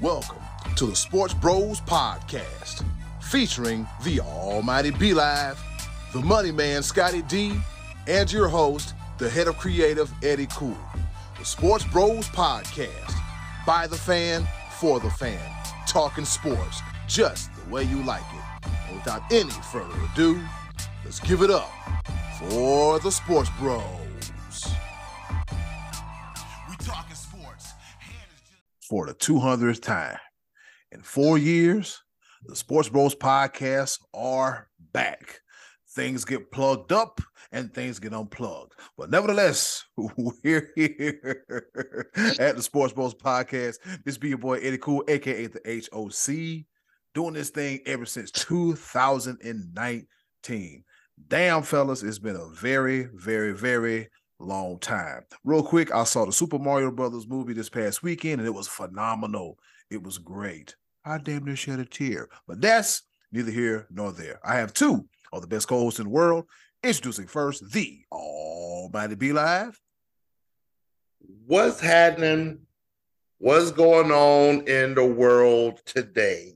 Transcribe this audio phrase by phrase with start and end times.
[0.00, 0.38] Welcome
[0.76, 2.84] to the Sports Bros Podcast,
[3.20, 5.60] featuring the Almighty B Live,
[6.12, 7.58] the Money Man Scotty D,
[8.06, 10.78] and your host, the head of creative Eddie Cool.
[11.36, 13.12] The Sports Bros Podcast,
[13.66, 14.46] by the fan,
[14.78, 15.40] for the fan,
[15.88, 18.70] talking sports just the way you like it.
[18.88, 20.40] And without any further ado,
[21.04, 21.72] let's give it up
[22.38, 24.07] for the Sports Bros.
[28.88, 30.16] For the 200th time.
[30.92, 32.02] In four years,
[32.46, 35.40] the Sports Bros podcast are back.
[35.90, 37.20] Things get plugged up
[37.52, 38.72] and things get unplugged.
[38.96, 39.84] But nevertheless,
[40.16, 41.44] we're here
[42.38, 43.76] at the Sports Bros podcast.
[44.06, 46.64] This be your boy Eddie Cool, aka the HOC,
[47.14, 50.84] doing this thing ever since 2019.
[51.26, 54.08] Damn, fellas, it's been a very, very, very
[54.44, 55.22] long time.
[55.44, 58.68] Real quick, I saw the Super Mario Brothers movie this past weekend and it was
[58.68, 59.58] phenomenal.
[59.90, 60.76] It was great.
[61.04, 63.02] I damn near shed a tear, but that's
[63.32, 64.40] neither here nor there.
[64.44, 66.44] I have two of the best co-hosts in the world.
[66.82, 69.80] Introducing first the Almighty B Live.
[71.46, 72.60] What's happening?
[73.38, 76.54] What's going on in the world today?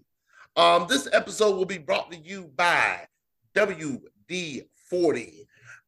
[0.57, 3.07] Um, this episode will be brought to you by
[3.55, 5.42] WD-40.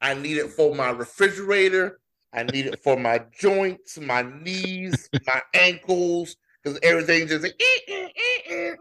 [0.05, 1.99] I need it for my refrigerator.
[2.31, 7.81] I need it for my joints, my knees, my ankles, because everything just like, eh,
[7.89, 8.09] eh,
[8.51, 8.75] eh,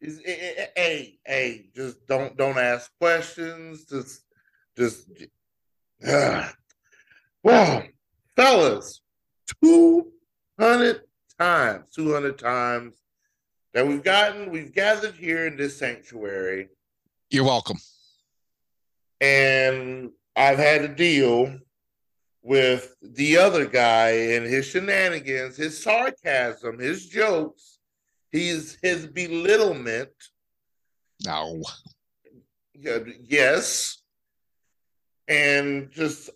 [0.00, 3.86] is hey, hey, just don't don't ask questions.
[3.86, 4.22] Just
[4.76, 5.10] just
[6.06, 6.48] uh,
[7.42, 7.82] well,
[8.36, 9.00] fellas,
[9.64, 11.00] 200
[11.40, 12.94] times, 200 times
[13.74, 16.68] that we've gotten, we've gathered here in this sanctuary.
[17.30, 17.78] You're welcome.
[19.20, 21.58] And I've had to deal
[22.42, 27.80] with the other guy and his shenanigans, his sarcasm, his jokes,
[28.30, 30.10] his his belittlement.
[31.26, 31.60] No.
[32.72, 34.00] Yes.
[35.26, 36.30] And just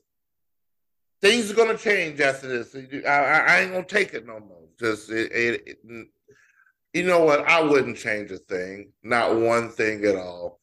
[1.20, 2.74] things are gonna change after this.
[3.06, 4.64] I, I ain't gonna take it no more.
[4.80, 6.08] Just it, it, it,
[6.92, 7.48] you know what?
[7.48, 10.60] I wouldn't change a thing, not one thing at all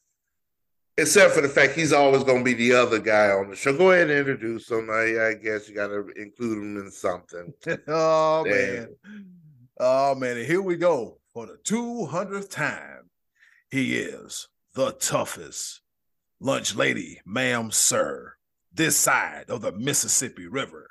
[0.99, 3.75] except for the fact he's always going to be the other guy on the show.
[3.75, 4.89] Go ahead and introduce him.
[4.89, 7.53] I, I guess you got to include him in something.
[7.87, 8.53] oh Damn.
[8.53, 8.87] man,
[9.79, 10.37] oh man!
[10.37, 13.09] And here we go for the two hundredth time.
[13.71, 15.81] He is the toughest
[16.39, 18.33] lunch lady, ma'am, sir,
[18.73, 20.89] this side of the Mississippi River,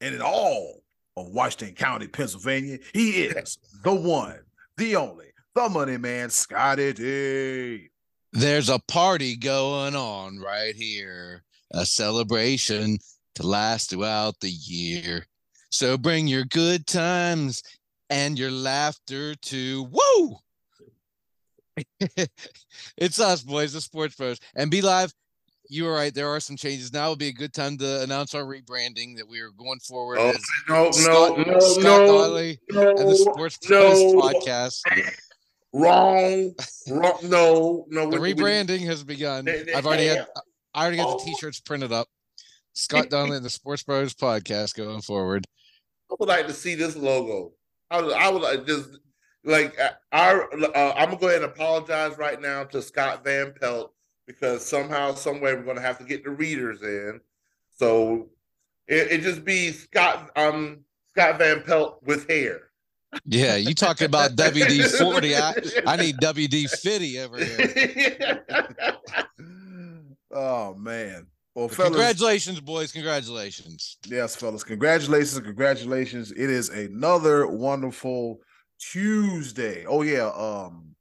[0.00, 0.82] and in all
[1.16, 2.78] of Washington County, Pennsylvania.
[2.92, 4.40] He is the one,
[4.76, 7.90] the only, the money man, Scotty D.
[8.32, 11.42] There's a party going on right here,
[11.72, 12.98] a celebration
[13.34, 15.26] to last throughout the year.
[15.70, 17.62] So bring your good times
[18.08, 20.36] and your laughter to woo.
[22.96, 24.38] it's us, boys, the sports bros.
[24.54, 25.12] And be live.
[25.68, 26.12] You were right.
[26.12, 26.92] There are some changes.
[26.92, 30.18] Now would be a good time to announce our rebranding that we are going forward.
[30.18, 30.32] Oh,
[30.68, 33.80] no, Scott, no, no, Scott no, no, and the Sports no.
[33.80, 34.82] Bros podcast.
[35.72, 36.54] Wrong.
[36.88, 37.18] Wrong.
[37.22, 38.10] No, no.
[38.10, 39.48] The we- we- rebranding has begun.
[39.48, 40.26] I've already had
[40.74, 42.08] I already got the t-shirts printed up.
[42.72, 45.46] Scott Donnelly and the Sports Bros podcast going forward.
[46.10, 47.52] I would like to see this logo.
[47.90, 48.90] I would, I would like just
[49.44, 50.52] like uh, our.
[50.52, 53.92] Uh, I'm gonna go ahead and apologize right now to Scott Van Pelt
[54.26, 57.20] because somehow, someway, we're gonna have to get the readers in.
[57.76, 58.28] So
[58.86, 62.69] it, it just be Scott um Scott Van Pelt with hair.
[63.24, 65.36] Yeah, you talking about WD forty?
[65.36, 65.54] I,
[65.86, 68.44] I need WD fifty over here.
[70.32, 71.26] oh man.
[71.54, 72.92] Well, fellas, Congratulations, boys!
[72.92, 73.98] Congratulations.
[74.06, 74.62] Yes, fellas.
[74.62, 75.40] Congratulations.
[75.40, 76.30] Congratulations.
[76.30, 78.40] It is another wonderful
[78.80, 79.84] Tuesday.
[79.86, 80.28] Oh, yeah.
[80.28, 80.94] Um,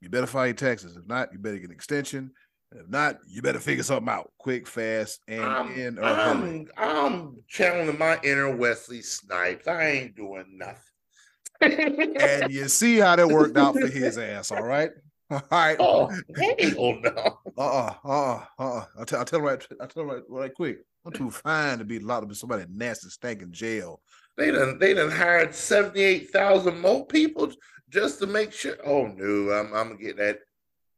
[0.00, 0.96] you better file your taxes.
[0.96, 2.32] If not, you better get an extension.
[2.74, 6.66] If not, you better figure something out quick, fast, and I'm, in a hurry.
[6.76, 9.68] I'm, I'm channeling my inner Wesley Snipes.
[9.68, 12.16] I ain't doing nothing.
[12.20, 14.90] And you see how that worked out for his ass, all right?
[15.30, 15.76] All right.
[15.80, 17.38] oh, hell no.
[17.56, 18.84] Uh-uh, uh-uh, uh-uh.
[18.98, 20.78] I'll tell, I'll tell him right, I'll tell him right, right quick.
[21.06, 24.00] I'm too fine to be locked up in somebody nasty stank in jail.
[24.36, 27.50] They done they done hired 78,000 more people
[27.88, 28.76] just to make sure.
[28.84, 30.40] Oh no, I'm I'm gonna get that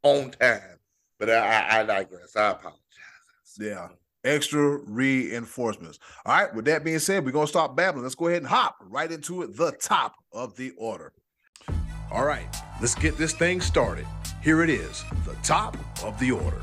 [0.03, 0.76] on time.
[1.19, 2.37] But I I, digress.
[2.37, 2.81] I apologize.
[3.59, 3.89] Yeah.
[4.25, 5.99] Extra reinforcements.
[6.25, 6.55] All right.
[6.55, 8.03] With that being said, we're gonna stop babbling.
[8.03, 9.57] Let's go ahead and hop right into it.
[9.57, 11.13] The top of the order.
[12.13, 12.47] All right,
[12.81, 14.07] let's get this thing started.
[14.41, 16.63] Here it is, the top of the order.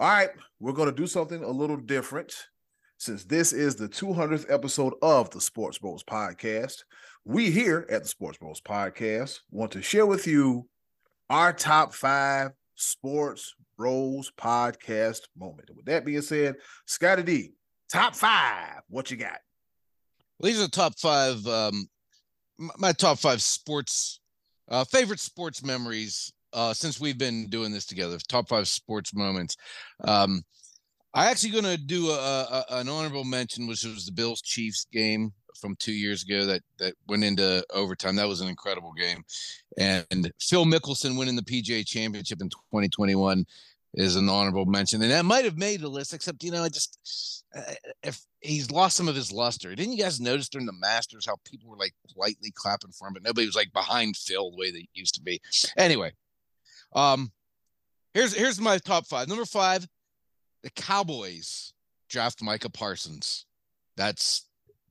[0.00, 2.34] All right, we're going to do something a little different.
[2.98, 6.82] Since this is the 200th episode of the Sports Bros podcast,
[7.24, 10.68] we here at the Sports Bros podcast want to share with you
[11.30, 15.70] our top five Sports Bros podcast moment.
[15.74, 17.52] With that being said, Scotty D,
[17.90, 19.38] top five, what you got?
[20.38, 21.88] Well, these are the top five, um,
[22.78, 24.20] my top five sports,
[24.68, 28.18] uh, favorite sports memories uh, since we've been doing this together.
[28.28, 29.56] Top five sports moments.
[30.04, 30.42] Um,
[31.14, 34.86] I actually going to do a, a, an honorable mention, which was the Bills Chiefs
[34.92, 38.16] game from two years ago that that went into overtime.
[38.16, 39.24] That was an incredible game,
[39.78, 43.44] and Phil Mickelson winning the PGA Championship in 2021
[43.94, 46.14] is an honorable mention, and that might have made the list.
[46.14, 49.74] Except you know, I just uh, if he's lost some of his luster.
[49.74, 53.14] Didn't you guys notice during the Masters how people were like politely clapping for him,
[53.14, 55.40] but nobody was like behind Phil the way they used to be.
[55.76, 56.12] Anyway,
[56.94, 57.32] um,
[58.14, 59.28] here's here's my top five.
[59.28, 59.86] Number five,
[60.62, 61.72] the Cowboys
[62.08, 63.46] draft Micah Parsons.
[63.96, 64.47] That's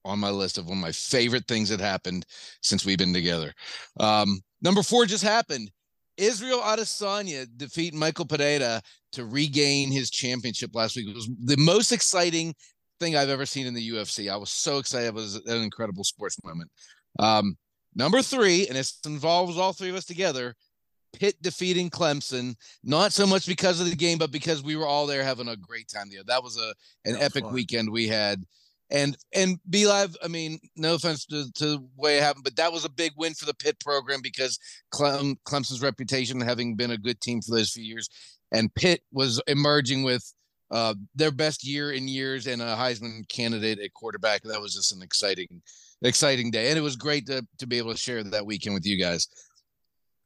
[0.07, 2.25] on my list of one of my favorite things that happened
[2.61, 3.53] since we've been together.
[3.99, 5.71] Um, number four just happened.
[6.17, 8.81] Israel Adesanya defeat Michael Pereira
[9.13, 11.07] to regain his championship last week.
[11.07, 12.55] It was the most exciting
[12.99, 14.31] thing I've ever seen in the UFC.
[14.31, 15.07] I was so excited.
[15.07, 16.71] It was an incredible sports moment.
[17.19, 17.57] Um,
[17.95, 20.55] number three, and it involves all three of us together.
[21.13, 25.07] Pitt defeating Clemson, not so much because of the game, but because we were all
[25.07, 26.21] there having a great time there.
[26.25, 26.73] That was a
[27.05, 27.53] an was epic fun.
[27.53, 28.43] weekend we had.
[28.89, 32.55] And and B Live, I mean, no offense to, to the way it happened, but
[32.55, 34.57] that was a big win for the Pitt program because
[34.91, 38.09] Clem, Clemson's reputation having been a good team for those few years,
[38.51, 40.23] and Pitt was emerging with
[40.71, 44.43] uh, their best year in years and a Heisman candidate at quarterback.
[44.43, 45.61] That was just an exciting,
[46.01, 48.85] exciting day, and it was great to to be able to share that weekend with
[48.85, 49.27] you guys.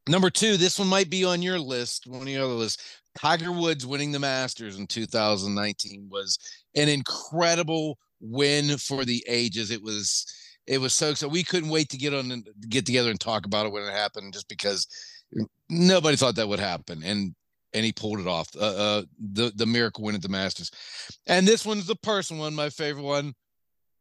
[0.08, 3.02] Number two, this one might be on your list, one of your other lists.
[3.18, 6.40] Tiger Woods winning the Masters in 2019 was
[6.76, 9.72] an incredible win for the ages.
[9.72, 10.26] It was
[10.68, 13.46] it was so so we couldn't wait to get on and get together and talk
[13.46, 14.88] about it when it happened, just because
[15.70, 17.34] nobody thought that would happen, and
[17.74, 18.48] and he pulled it off.
[18.56, 18.60] Uh,
[19.00, 19.04] uh,
[19.34, 20.72] the the miracle win at the Masters,
[21.28, 23.34] and this one's the personal one, my favorite one.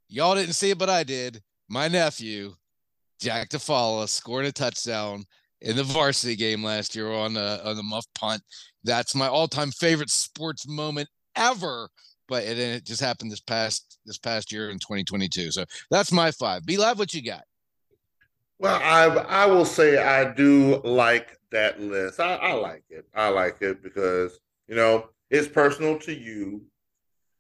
[0.08, 1.40] Y'all didn't see it, but I did.
[1.68, 2.54] My nephew,
[3.20, 5.24] Jack DeFala, scored a touchdown
[5.60, 8.42] in the varsity game last year on the on the muff punt.
[8.84, 11.88] That's my all time favorite sports moment ever
[12.30, 15.50] but it, it just happened this past this past year in 2022.
[15.50, 16.64] So that's my five.
[16.64, 16.98] Be live.
[16.98, 17.42] What you got?
[18.58, 22.20] Well, I I will say I do like that list.
[22.20, 23.04] I, I like it.
[23.14, 24.38] I like it because
[24.68, 26.62] you know it's personal to you.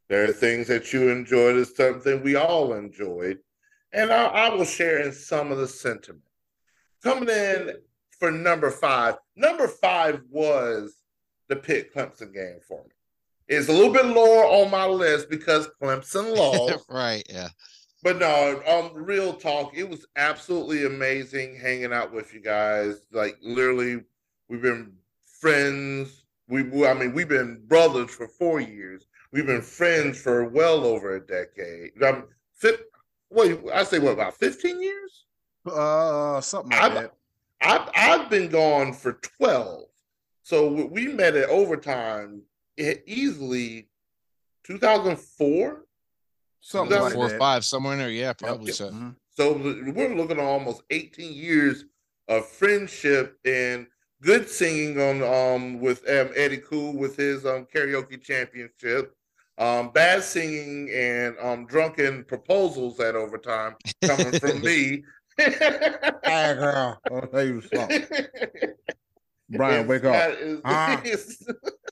[0.08, 1.56] There are things that you enjoyed.
[1.56, 3.38] It's something we all enjoyed,
[3.92, 6.24] and I, I will share in some of the sentiment.
[7.02, 7.76] Coming in
[8.18, 9.16] for number five.
[9.36, 10.96] Number five was
[11.48, 12.90] the Pitt Clemson game for me
[13.50, 16.86] is a little bit lower on my list because Clemson lost.
[16.88, 17.24] right.
[17.28, 17.48] Yeah.
[18.02, 19.76] But no, um, real talk.
[19.76, 23.02] It was absolutely amazing hanging out with you guys.
[23.12, 24.04] Like literally,
[24.48, 24.92] we've been
[25.40, 26.24] friends.
[26.48, 29.06] We, I mean, we've been brothers for four years.
[29.32, 32.02] We've been friends for well over a decade.
[32.02, 32.24] Um,
[32.54, 32.80] fit,
[33.28, 35.26] what I say, what about fifteen years?
[35.66, 37.14] Uh, something like I've, that.
[37.60, 39.84] I've I've been gone for twelve.
[40.42, 42.42] So we met at overtime
[42.78, 43.88] easily
[44.64, 45.84] 2004
[46.60, 48.10] something like four or five somewhere in there.
[48.10, 48.74] Yeah probably yep.
[48.76, 48.90] so.
[48.90, 49.10] Mm-hmm.
[49.30, 51.84] so we're looking at almost 18 years
[52.28, 53.86] of friendship and
[54.22, 59.14] good singing on um with um, eddie cool with his um karaoke championship.
[59.58, 65.04] Um bad singing and um drunken proposals at overtime coming from me.
[65.36, 67.00] Hey girl.
[67.10, 68.06] I'll tell you something.
[69.50, 70.32] Brian wake up.
[70.38, 71.00] is, uh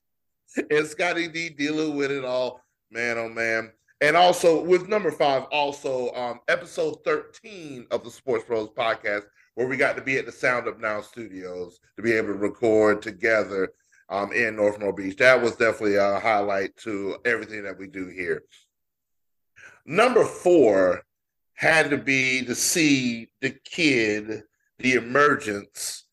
[0.70, 2.64] and Scotty D dealing with it all.
[2.90, 3.72] Man, oh man.
[4.00, 9.24] And also with number five, also um, episode 13 of the Sports Bros podcast,
[9.54, 12.34] where we got to be at the Sound Up Now studios to be able to
[12.34, 13.72] record together
[14.08, 15.16] um, in North Beach.
[15.16, 18.44] That was definitely a highlight to everything that we do here.
[19.84, 21.02] Number four
[21.54, 24.42] had to be to see the kid,
[24.78, 26.04] the emergence,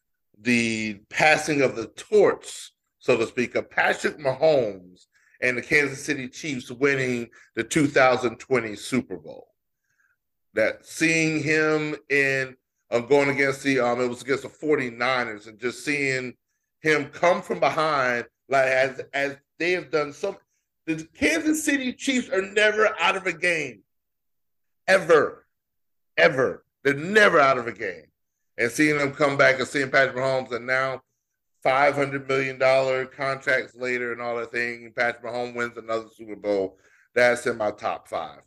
[0.41, 2.71] the passing of the torch
[3.05, 5.05] so to speak, of Patrick Mahomes
[5.39, 9.45] and the Kansas City Chiefs winning the 2020 Super Bowl.
[10.55, 12.57] That seeing him in
[12.89, 16.33] um, going against the um it was against the 49ers and just seeing
[16.81, 20.39] him come from behind like as as they have done so
[20.87, 23.83] the Kansas City Chiefs are never out of a game.
[24.87, 25.45] Ever.
[26.17, 26.65] Ever.
[26.83, 28.05] They're never out of a game.
[28.57, 31.01] And seeing them come back and seeing Patrick Mahomes and now
[31.65, 32.59] $500 million
[33.07, 34.93] contracts later and all that thing.
[34.95, 36.77] Patrick Mahomes wins another Super Bowl.
[37.15, 38.41] That's in my top five.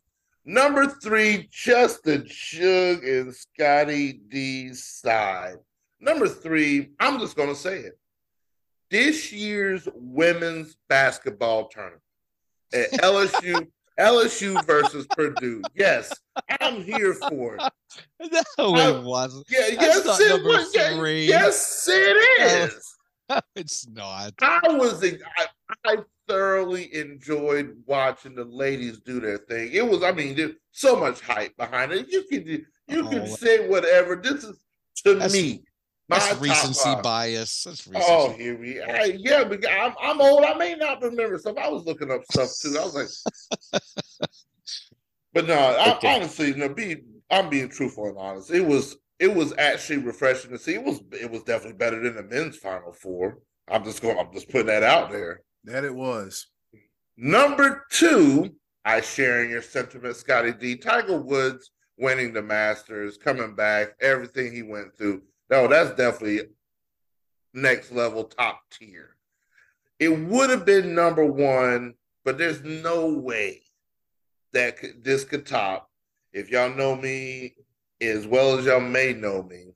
[0.44, 5.56] Number three, Justin Shug and Scotty D side.
[6.00, 7.98] Number three, I'm just going to say it.
[8.90, 12.02] This year's women's basketball tournament
[12.72, 13.66] at LSU,
[13.98, 15.62] LSU versus Purdue.
[15.74, 16.12] Yes,
[16.60, 17.62] I'm here for it.
[18.58, 19.46] No, it wasn't.
[19.48, 20.96] Yeah, That's yes, it was.
[20.96, 21.26] Three.
[21.26, 22.97] Yes, it is.
[23.56, 24.34] it's not.
[24.40, 25.46] I was I,
[25.86, 29.70] I thoroughly enjoyed watching the ladies do their thing.
[29.72, 32.08] It was, I mean, there's so much hype behind it.
[32.10, 32.46] You can
[32.88, 33.26] you can Oh.
[33.26, 34.16] say whatever.
[34.16, 34.58] This is
[35.04, 35.64] to That's- me.
[36.10, 37.02] My That's top recency five.
[37.02, 37.64] bias.
[37.64, 38.10] That's oh, recency.
[38.10, 40.42] Oh, here we I, yeah, but I'm I'm old.
[40.42, 41.58] I may not remember stuff.
[41.58, 42.78] I was looking up stuff too.
[42.80, 43.22] I was
[43.72, 43.82] like,
[45.34, 46.16] but no, I, Okay.
[46.16, 46.96] honestly, no, be
[47.30, 48.50] I'm being truthful and honest.
[48.50, 50.74] It was it was actually refreshing to see.
[50.74, 53.38] It was it was definitely better than the men's final four.
[53.68, 54.18] I'm just going.
[54.18, 55.42] I'm just putting that out there.
[55.64, 56.46] That it was.
[57.16, 60.76] Number two, I share in your sentiment, Scotty D.
[60.76, 65.22] Tiger Woods winning the Masters, coming back, everything he went through.
[65.50, 66.42] No, that's definitely
[67.52, 69.16] next level, top tier.
[69.98, 71.94] It would have been number one,
[72.24, 73.62] but there's no way
[74.52, 75.90] that this could top.
[76.32, 77.56] If y'all know me
[78.00, 79.66] as well as y'all may know me,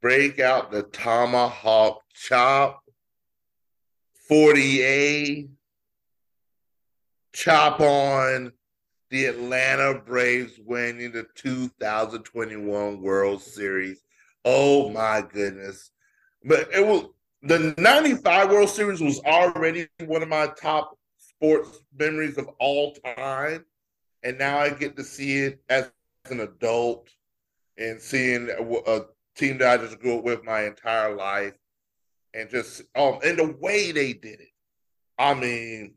[0.00, 2.82] break out the tomahawk chop
[4.30, 5.48] 40A,
[7.32, 8.52] chop on
[9.10, 14.02] the Atlanta Braves winning the 2021 World Series.
[14.44, 15.90] Oh my goodness.
[16.44, 17.06] But it was
[17.42, 23.64] the 95 World Series was already one of my top sports memories of all time.
[24.22, 25.90] And now I get to see it as
[26.30, 27.08] an adult
[27.76, 29.00] and seeing a,
[29.36, 31.54] team that I just grew up with my entire life
[32.34, 34.48] and just um and the way they did it.
[35.16, 35.94] I mean,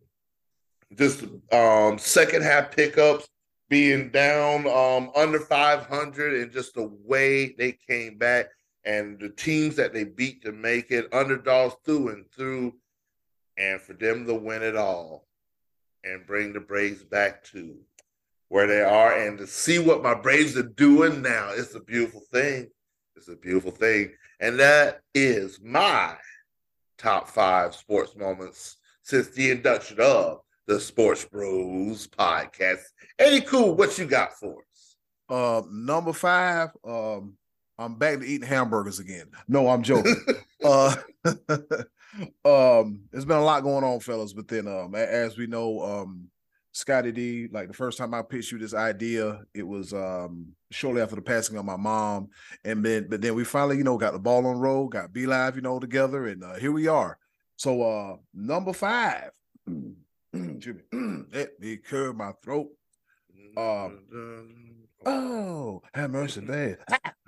[0.96, 3.28] just um second half pickups
[3.68, 8.48] being down um under 500 and just the way they came back
[8.86, 12.76] and the teams that they beat to make it underdogs through and through
[13.58, 15.28] and for them to win it all
[16.04, 17.78] and bring the Braves back to
[18.52, 22.22] where they are and to see what my Braves are doing now it's a beautiful
[22.34, 22.68] thing
[23.16, 26.16] it's a beautiful thing and that is my
[26.98, 32.82] top five sports moments since the induction of the Sports Bros podcast.
[33.18, 34.96] Eddie Cool, what you got for us?
[35.30, 36.72] Uh, number five.
[36.86, 37.38] Um,
[37.78, 39.28] I'm back to eating hamburgers again.
[39.48, 40.16] No, I'm joking.
[40.64, 40.96] uh,
[42.46, 44.34] um, there's been a lot going on, fellas.
[44.34, 46.31] But then, um, as we know, um,
[46.74, 51.02] Scotty D, like the first time I pitched you this idea, it was um shortly
[51.02, 52.30] after the passing of my mom,
[52.64, 55.26] and then but then we finally, you know, got the ball on roll, got B
[55.26, 57.18] Live, you know, together, and uh, here we are.
[57.58, 59.32] So, uh, number five.
[60.34, 61.24] Excuse me.
[61.34, 62.70] Let me clear my throat.
[63.58, 64.72] Um,
[65.06, 66.78] Oh, have mercy, man.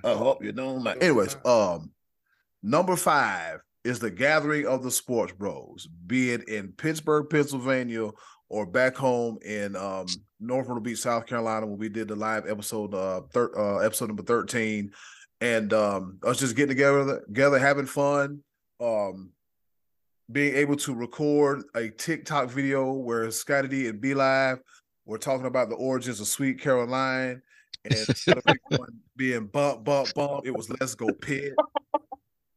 [0.03, 1.01] I hope you don't mind.
[1.01, 1.91] Anyways, um,
[2.61, 8.11] number five is the gathering of the sports bros, be it in Pittsburgh, Pennsylvania,
[8.53, 10.05] or back home in um
[10.39, 14.09] North Myrtle Beach, South Carolina, when we did the live episode, uh, thir- uh episode
[14.09, 14.91] number 13.
[15.41, 18.43] And um us just getting together, together, having fun.
[18.79, 19.31] Um
[20.31, 24.59] being able to record a TikTok video where Scotty D and B Live
[25.05, 27.41] were talking about the origins of Sweet Caroline
[27.85, 31.53] and instead of everyone being bump, bump, bump, it was let's go pit.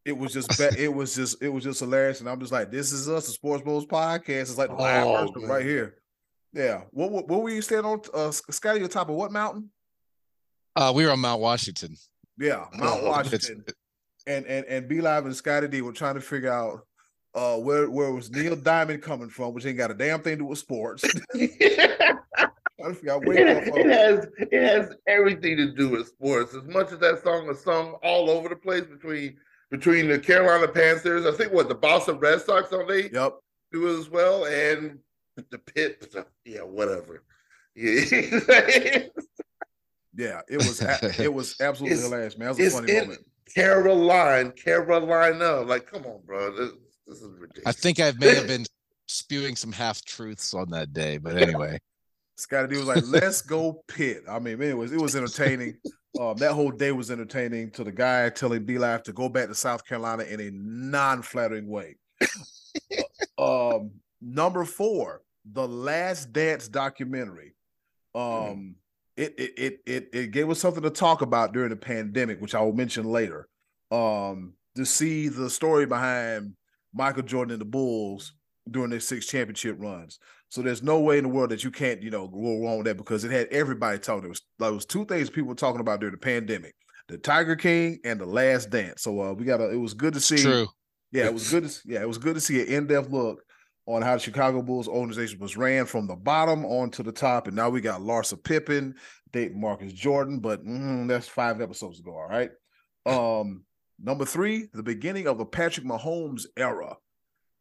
[0.07, 2.21] It was just ba- it was just it was just hilarious.
[2.21, 4.43] And I'm just like, this is us, the Sports Bros podcast.
[4.43, 5.97] It's like the live Oh, version right here.
[6.53, 6.83] Yeah.
[6.93, 8.01] What what, what were you standing on?
[8.15, 9.71] Uh Scotty, on top of what mountain?
[10.77, 11.97] Uh, we were on Mount Washington.
[12.39, 13.65] Yeah, Mount Oh, It's- Washington.
[14.29, 16.87] And and and B Live and Scotty D were trying to figure out
[17.35, 20.39] uh where where was Neil Diamond coming from, which ain't got a damn thing to
[20.39, 21.03] do with sports.
[21.35, 26.55] trying to figure out where it, it has it has everything to do with sports.
[26.55, 29.37] As much as that song is sung all over the place between
[29.79, 33.35] between the Carolina Panthers, I think what the Boston Red Sox on they Yep.
[33.73, 34.99] do as well, and
[35.51, 36.15] the Pit.
[36.45, 37.23] Yeah, whatever.
[37.75, 39.01] Yeah.
[40.19, 40.81] Yeah, it was
[41.21, 42.47] it was absolutely It's- hilarious, man.
[42.47, 43.21] That was a it's funny in moment.
[43.55, 45.61] Caroline, Carolina.
[45.61, 46.57] Like, come on, bro.
[46.57, 46.71] This,
[47.07, 47.67] this is ridiculous.
[47.67, 48.65] I think I may have been
[49.09, 51.79] spewing some half truths on that day, but anyway.
[52.39, 55.77] Scotty D was like, "Let's go pit." I mean, man, it was it was entertaining.
[56.19, 57.71] Um, that whole day was entertaining.
[57.73, 61.69] To the guy telling B Life to go back to South Carolina in a non-flattering
[61.69, 61.97] way.
[63.39, 67.55] Uh, um, number four, the Last Dance documentary.
[68.15, 68.77] Um,
[69.17, 72.55] it, it it it it gave us something to talk about during the pandemic, which
[72.55, 73.49] I will mention later.
[73.91, 76.55] Um, to see the story behind
[76.93, 78.33] Michael Jordan and the Bulls
[78.71, 80.19] during their six championship runs.
[80.49, 82.87] So there's no way in the world that you can't, you know, go wrong with
[82.87, 84.23] that because it had everybody talking.
[84.23, 86.75] There was like, was two things people were talking about during the pandemic:
[87.09, 89.03] the Tiger King and the Last Dance.
[89.03, 89.71] So uh, we got a.
[89.71, 90.39] It was good to see.
[90.39, 90.69] True.
[91.13, 91.69] Yeah, it was good.
[91.69, 93.43] To, yeah, it was good to see an in-depth look
[93.87, 97.47] on how the Chicago Bulls organization was ran from the bottom on to the top,
[97.47, 98.95] and now we got Larsa Pippen,
[99.33, 102.13] date Marcus Jordan, but mm, that's five episodes ago.
[102.13, 102.51] All right.
[103.07, 103.65] Um,
[104.03, 106.97] number three, the beginning of the Patrick Mahomes era.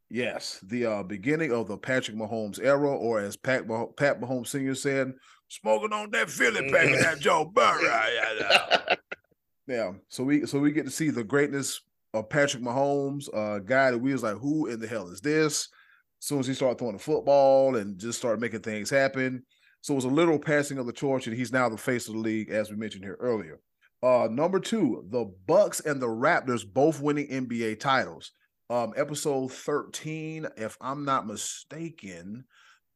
[0.09, 4.47] Yes, the uh, beginning of the Patrick Mahomes era, or as Pat, Mah- Pat Mahomes
[4.47, 4.75] Sr.
[4.75, 5.13] said,
[5.47, 8.97] smoking on that Philly pack of that Joe Burrow.
[9.67, 9.93] Yeah.
[10.09, 11.81] So we so we get to see the greatness
[12.13, 15.21] of Patrick Mahomes, a uh, guy that we was like, who in the hell is
[15.21, 15.69] this?
[16.21, 19.43] As soon as he started throwing the football and just started making things happen.
[19.81, 22.15] So it was a literal passing of the torch, and he's now the face of
[22.15, 23.59] the league, as we mentioned here earlier.
[24.01, 28.31] Uh, number two, the Bucks and the Raptors both winning NBA titles.
[28.69, 32.45] Um, episode 13, if I'm not mistaken,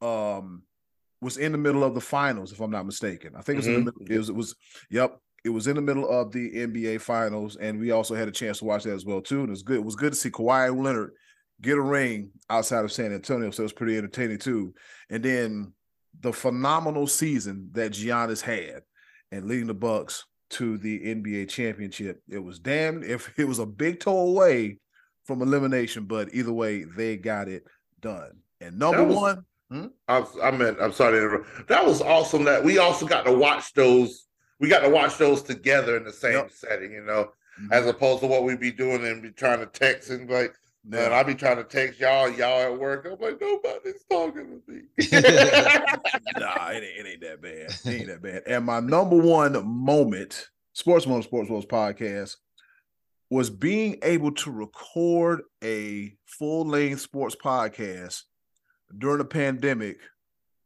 [0.01, 0.63] um,
[1.21, 3.33] was in the middle of the finals, if I'm not mistaken.
[3.35, 3.85] I think it was in the Mhm.
[3.99, 4.55] middle, it was, it was,
[4.89, 8.31] yep, it was in the middle of the NBA finals, and we also had a
[8.31, 9.41] chance to watch that as well, too.
[9.41, 9.77] And it was good.
[9.77, 11.11] It was good to see Kawhi Leonard
[11.61, 13.51] get a ring outside of San Antonio.
[13.51, 14.73] So it was pretty entertaining too.
[15.09, 15.73] And then
[16.19, 18.83] the phenomenal season that Giannis had
[19.31, 22.21] and leading the Bucks to the NBA championship.
[22.29, 24.79] It was damn if it was a big toe away
[25.29, 27.63] from elimination, but either way, they got it
[28.01, 28.31] done.
[28.59, 29.85] And number was- one, hmm?
[30.07, 31.67] I'm, I meant, I'm sorry to interrupt.
[31.67, 32.43] That was awesome.
[32.45, 34.25] That we also got to watch those.
[34.59, 36.51] We got to watch those together in the same Yep.
[36.51, 37.25] setting, you know,
[37.61, 37.71] mm-hmm.
[37.71, 41.13] as opposed to what we'd be doing and be trying to text and like, man,
[41.13, 43.05] I'd be trying to text y'all, y'all at work.
[43.05, 44.81] I'm like, nobody's talking to me.
[46.39, 47.69] nah, it ain't, it ain't that bad.
[47.69, 48.41] It ain't that bad.
[48.47, 52.37] And my number one moment, Sports Moment Sports Worlds podcast,
[53.29, 58.23] was being able to record a full length sports podcast
[58.97, 59.97] during a pandemic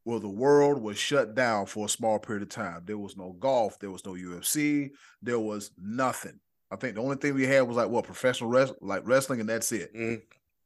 [0.06, 2.82] where the world was shut down for a small period of time.
[2.86, 4.92] There was no golf, there was no UFC,
[5.22, 6.40] there was nothing.
[6.72, 9.50] I think the only thing we had was like what professional wrestling, like wrestling, and
[9.50, 9.94] that's it.
[9.96, 10.22] Mhm.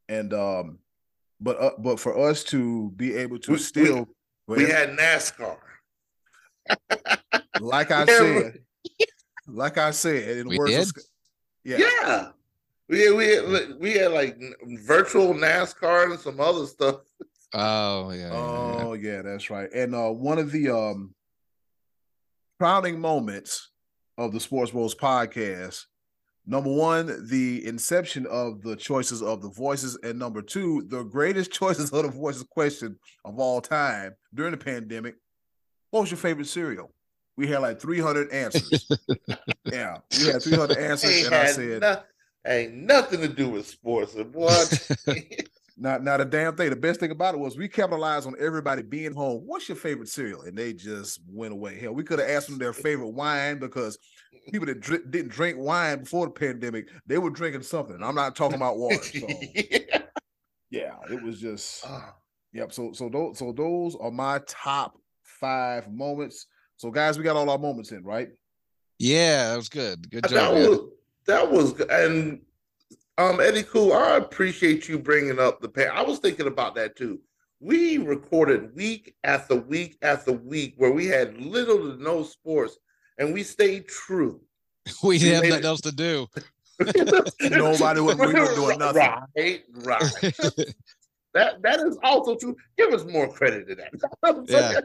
[0.10, 0.80] And um,
[1.42, 4.08] but uh, but for us to be able to We- we- still
[4.48, 5.58] We had NASCAR.
[7.60, 8.60] like I Yeah, said,
[9.48, 10.88] like I said, in the We words did?
[10.88, 11.00] Sc-
[11.68, 12.28] yeah, Yeah.
[12.90, 14.38] We had, we had, we had like
[14.86, 17.02] virtual NASCAR and some other stuff.
[17.54, 18.18] Oh yeah.
[18.18, 18.84] yeah, yeah.
[18.84, 19.70] Oh yeah, that's right.
[19.74, 21.14] And uh one of the um
[22.60, 23.72] crowning moments
[24.18, 25.84] of the Sports Bros podcast,
[26.46, 31.52] number one, the inception of the choices of the voices, and number two, the greatest
[31.60, 35.16] choices of the voices question of all time during the pandemic.
[35.92, 36.92] What was your favorite cereal?
[37.38, 38.90] We had like 300 answers.
[39.66, 42.02] yeah, we had 300 answers, Ain't and I said, no-
[42.48, 44.16] ain't nothing to do with sports.
[44.16, 44.90] What?
[45.80, 46.72] Not not a damn thing.
[46.72, 49.44] The best thing about it was we capitalized on everybody being home.
[49.46, 50.42] What's your favorite cereal?
[50.42, 51.78] And they just went away.
[51.78, 54.00] Hell, we could have asked them their favorite wine because
[54.52, 58.02] people that dri- didn't drink wine before the pandemic, they were drinking something.
[58.02, 59.04] I'm not talking about water.
[59.04, 60.02] So Yeah.
[60.72, 62.10] yeah, it was just Oh,
[62.54, 62.74] yep.
[62.74, 66.48] So so those so those are my top five moments.
[66.78, 68.30] So guys, we got all our moments in, right?
[69.00, 70.10] Yeah, that was good.
[70.10, 70.54] Good that job.
[70.54, 70.70] man.
[70.70, 70.80] was
[71.26, 71.90] that was good.
[71.92, 72.42] and
[73.18, 75.88] um Eddie Cool, I appreciate you bringing up the pay.
[75.88, 77.20] I was thinking about that too.
[77.60, 82.78] We recorded week after week after week where we had little to no sports,
[83.18, 84.42] and we stayed true.
[85.04, 86.28] we didn't have nothing it- else to do.
[87.50, 89.02] Nobody was- we were doing nothing.
[89.36, 90.02] Right, right.
[91.34, 92.56] that that is also true.
[92.78, 94.46] Give us more credit to that.
[94.48, 94.82] Yeah.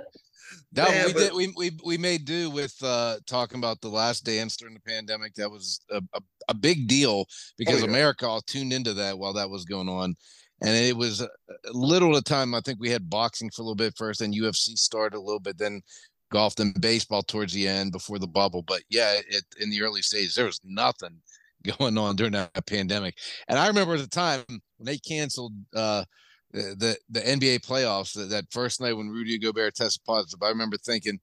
[0.75, 1.33] No, Man, we but- did.
[1.35, 5.35] We, we we made do with uh talking about the last dance during the pandemic.
[5.35, 7.27] That was a, a, a big deal
[7.59, 7.89] because yeah.
[7.89, 10.15] America all tuned into that while that was going on,
[10.63, 11.29] and it was a
[11.67, 12.55] a little at a time.
[12.55, 15.41] I think we had boxing for a little bit first, then UFC started a little
[15.41, 15.83] bit, then
[16.31, 18.63] golf, then baseball towards the end before the bubble.
[18.63, 21.21] But yeah, it in the early stages there was nothing
[21.79, 23.17] going on during that pandemic,
[23.49, 25.53] and I remember at the time when they canceled.
[25.75, 26.05] uh
[26.53, 30.77] the the, NBA playoffs that, that first night when Rudy Gobert tested positive, I remember
[30.77, 31.19] thinking,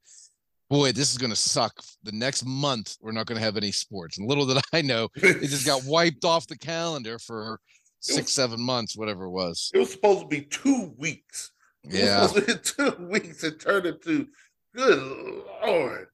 [0.70, 1.74] boy, this is going to suck.
[2.04, 4.18] The next month, we're not going to have any sports.
[4.18, 7.60] And little did I know, it just got wiped off the calendar for
[8.00, 9.72] six, seven months, whatever it was.
[9.74, 11.52] It was supposed to be two weeks.
[11.84, 12.28] It was Yeah.
[12.28, 13.44] supposed to be two weeks.
[13.44, 14.28] It turned into
[14.76, 16.08] good lord.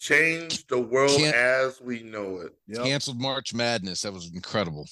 [0.00, 2.52] Change the world Can't- as we know it.
[2.68, 2.84] Yep.
[2.84, 4.02] Canceled March Madness.
[4.02, 4.86] That was incredible.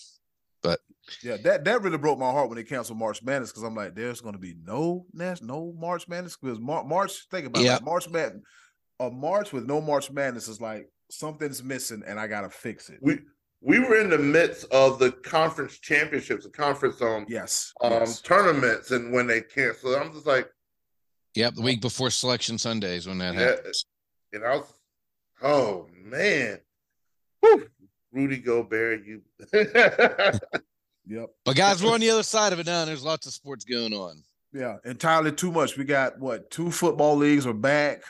[1.23, 3.95] Yeah, that that really broke my heart when they canceled March Madness because I'm like,
[3.95, 7.27] there's going to be no Nas- no March Madness because Mar- March.
[7.31, 8.43] Think about it, March Madness.
[9.01, 12.99] A March with no March Madness is like something's missing and I gotta fix it.
[13.03, 13.21] We
[13.61, 17.73] we were in the midst of the conference championships, the conference um Yes.
[17.83, 18.21] um yes.
[18.23, 20.49] tournaments, and when they canceled, I'm just like,
[21.35, 23.75] Yep, the week before selection Sundays when that yeah, happened.
[24.33, 24.73] and I was,
[25.43, 26.59] oh man,
[27.41, 27.69] Whew.
[28.13, 29.21] Rudy Gobert, you.
[31.09, 31.27] Yep.
[31.45, 32.81] But guys, we're on the other side of it now.
[32.81, 34.23] And there's lots of sports going on.
[34.53, 34.77] Yeah.
[34.85, 35.77] Entirely too much.
[35.77, 38.03] We got what two football leagues are back.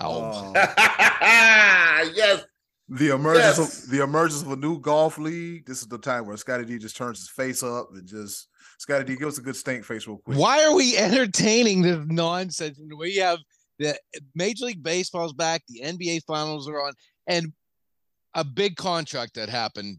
[0.00, 2.44] Oh, Uh, yes,
[2.88, 3.84] the emergence Yes.
[3.84, 5.66] of the emergence of a new golf league.
[5.66, 9.04] This is the time where Scotty D just turns his face up and just Scotty
[9.04, 10.38] D give us a good stink face real quick.
[10.38, 12.78] why are we entertaining this nonsense?
[12.78, 13.38] when We have
[13.78, 13.98] the
[14.34, 16.92] Major League Baseball's back, the NBA Finals are on,
[17.26, 17.52] and
[18.34, 19.98] a big contract that happened,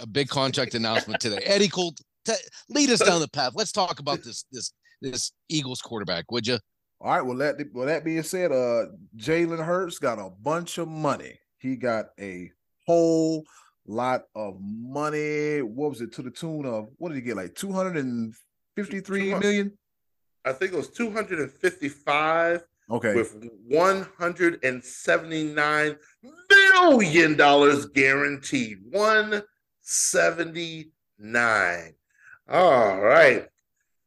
[0.00, 1.38] a big contract announcement today.
[1.44, 2.32] Eddie Cool, t-
[2.68, 3.52] lead us down the path.
[3.54, 6.58] Let's talk about this this this Eagles quarterback, would you?
[7.00, 7.22] All right.
[7.22, 8.86] Well, that well that being said, uh,
[9.16, 11.38] Jalen Hurts got a bunch of money.
[11.58, 12.50] He got a
[12.86, 13.44] whole
[13.86, 15.62] lot of money.
[15.62, 16.88] What was it to the tune of?
[16.98, 17.36] What did he get?
[17.36, 18.34] Like two hundred and
[18.76, 19.76] fifty-three million.
[20.44, 23.14] I think it was 255 Okay.
[23.14, 23.36] with
[23.68, 25.96] 179
[26.50, 28.78] million dollars guaranteed.
[29.90, 31.94] 179.
[32.48, 33.48] All right.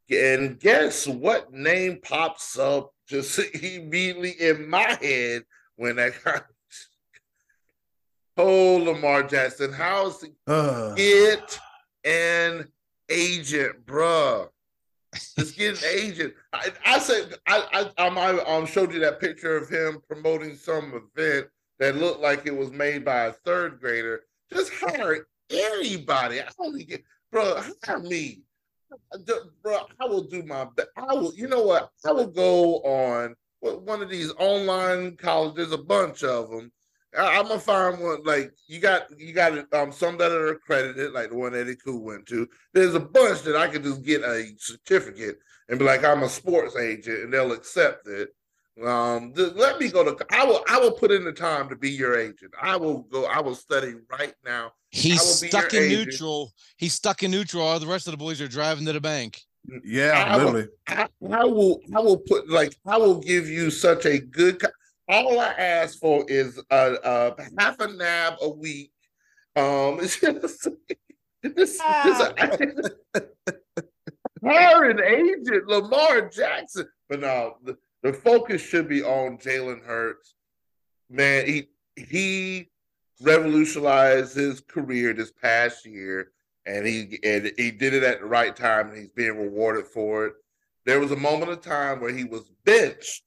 [0.09, 5.43] And guess what name pops up just immediately in my head
[5.75, 6.13] when that
[8.35, 11.59] Oh, Lamar Jackson, how's he Uh, get
[12.03, 12.67] an
[13.09, 14.49] agent, bruh.
[15.37, 16.33] Just get an agent.
[16.51, 20.55] I, I said I I um, I um showed you that picture of him promoting
[20.55, 24.23] some event that looked like it was made by a third grader.
[24.51, 26.41] Just hire anybody.
[26.41, 28.41] I only get bro, hire me.
[29.63, 30.89] Bro, I will do my best.
[30.95, 31.89] I will, you know what?
[32.05, 36.71] I will go on one of these online colleges, there's a bunch of them.
[37.17, 41.11] I, am gonna find one like you got you got um some that are accredited,
[41.13, 42.47] like the one Eddie Koo went to.
[42.73, 45.37] There's a bunch that I could just get a certificate
[45.69, 48.29] and be like, I'm a sports agent, and they'll accept it.
[48.81, 50.25] Um, th- let me go to.
[50.31, 50.63] I will.
[50.67, 52.53] I will put in the time to be your agent.
[52.59, 53.25] I will go.
[53.25, 54.71] I will study right now.
[54.89, 56.07] He's I will be stuck in agent.
[56.07, 56.51] neutral.
[56.77, 57.63] He's stuck in neutral.
[57.63, 59.41] All the rest of the boys are driving to the bank.
[59.85, 61.79] yeah, I will- I, I will.
[61.95, 62.75] I will put like.
[62.85, 64.59] I will give you such a good.
[65.07, 68.91] All I ask for is a, a half a nab a week.
[69.55, 70.67] Um, it's just.
[71.43, 72.21] This, this,
[74.43, 76.87] hire an agent, Lamar Jackson.
[77.09, 77.57] But no,
[78.03, 80.35] the, focus should be on Jalen Hurts.
[81.09, 82.69] Man, he he
[83.21, 86.31] revolutionized his career this past year,
[86.65, 90.27] and he and he did it at the right time, and he's being rewarded for
[90.27, 90.33] it.
[90.85, 93.23] There was a moment of time where he was benched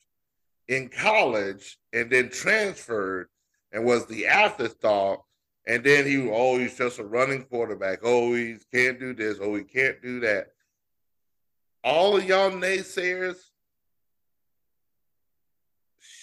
[0.68, 3.28] in college and then transferred
[3.72, 5.22] and was the afterthought.
[5.66, 8.00] And then he, oh, he's just a running quarterback.
[8.02, 9.38] Oh, he can't do this.
[9.40, 10.48] Oh, he can't do that.
[11.82, 13.36] All of y'all naysayers,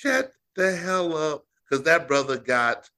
[0.04, 2.90] shut the hell up, because that brother got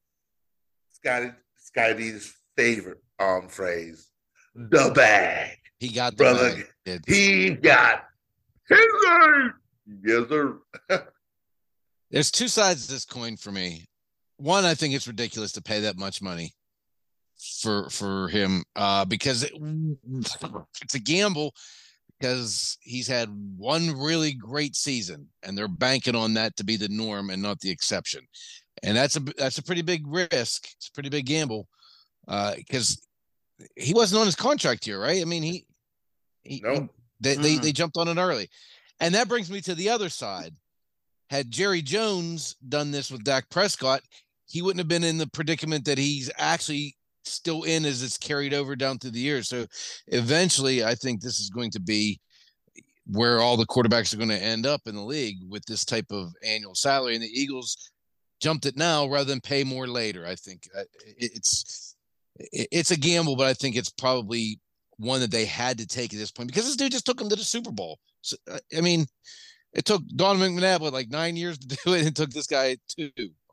[0.92, 4.10] Scotty Scotty's favorite um phrase,
[4.54, 5.56] the bag.
[5.78, 7.04] He got the Brother, bag.
[7.06, 8.04] He got
[8.68, 8.78] his.
[10.02, 10.58] Yes, sir.
[12.10, 13.84] There's two sides to this coin for me.
[14.38, 16.54] One, I think it's ridiculous to pay that much money
[17.60, 19.52] for for him uh, because it,
[20.82, 21.54] it's a gamble
[22.18, 26.88] because he's had one really great season and they're banking on that to be the
[26.88, 28.26] norm and not the exception.
[28.82, 30.68] And that's a that's a pretty big risk.
[30.76, 31.68] It's a pretty big gamble
[32.28, 33.06] uh, because
[33.74, 35.20] he wasn't on his contract here, right?
[35.20, 35.66] I mean, he,
[36.42, 36.88] he No.
[37.20, 37.62] they, they Mm-mm.
[37.62, 38.48] they jumped on it early.
[39.00, 40.54] And that brings me to the other side.
[41.30, 44.02] Had Jerry Jones done this with Dak Prescott,
[44.46, 46.96] he wouldn't have been in the predicament that he's actually
[47.28, 49.48] still in as it's carried over down through the years.
[49.48, 49.66] So
[50.08, 52.20] eventually, I think this is going to be
[53.06, 56.06] where all the quarterbacks are going to end up in the league with this type
[56.10, 57.14] of annual salary.
[57.14, 57.90] And the Eagles
[58.40, 60.26] jumped it now rather than pay more later.
[60.26, 60.68] I think
[61.16, 61.96] it's
[62.38, 64.60] it's a gamble, but I think it's probably
[64.98, 67.28] one that they had to take at this point because this dude just took them
[67.28, 67.98] to the Super Bowl.
[68.22, 68.36] So,
[68.76, 69.06] I mean,
[69.72, 72.76] it took Don McNabb like nine years to do it, and it took this guy
[72.88, 73.10] two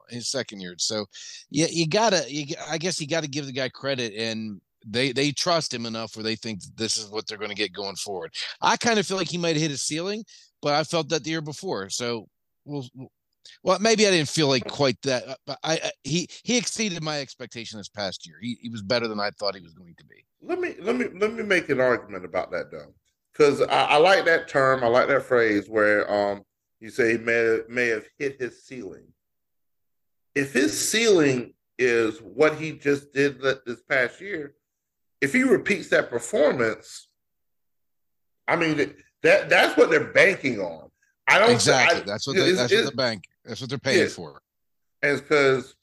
[0.09, 0.75] his second year.
[0.77, 1.05] So,
[1.49, 5.11] yeah, you gotta, you, I guess you got to give the guy credit, and they
[5.11, 7.95] they trust him enough where they think this is what they're going to get going
[7.95, 8.33] forward.
[8.61, 10.23] I kind of feel like he might hit his ceiling,
[10.61, 11.89] but I felt that the year before.
[11.89, 12.27] So,
[12.65, 12.87] we'll.
[12.95, 13.11] we'll-
[13.79, 17.19] maybe I didn't feel like quite that, uh, but I, I he he exceeded my
[17.19, 18.37] expectation this past year.
[18.41, 20.23] He he was better than I thought he was going to be.
[20.41, 22.93] let me let me let me make an argument about that though,
[23.33, 24.83] because I, I like that term.
[24.83, 26.43] I like that phrase where um
[26.79, 29.07] you say he may may have hit his ceiling.
[30.35, 34.55] If his ceiling is what he just did this past year.
[35.21, 37.07] If he repeats that performance,
[38.47, 40.89] I mean that that's what they're banking on.
[41.27, 42.01] I don't exactly.
[42.01, 43.23] I, that's what they, that's what the bank.
[43.45, 44.41] That's what they're paying for.
[45.01, 45.75] And because,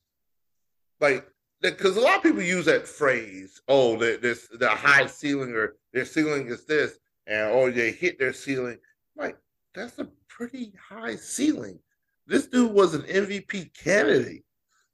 [1.00, 1.26] like,
[1.60, 6.04] because a lot of people use that phrase, "Oh, this the high ceiling or their
[6.04, 8.78] ceiling is this," and oh, they hit their ceiling.
[9.16, 9.38] Like,
[9.74, 11.78] that's a pretty high ceiling.
[12.30, 14.44] This dude was an MVP candidate.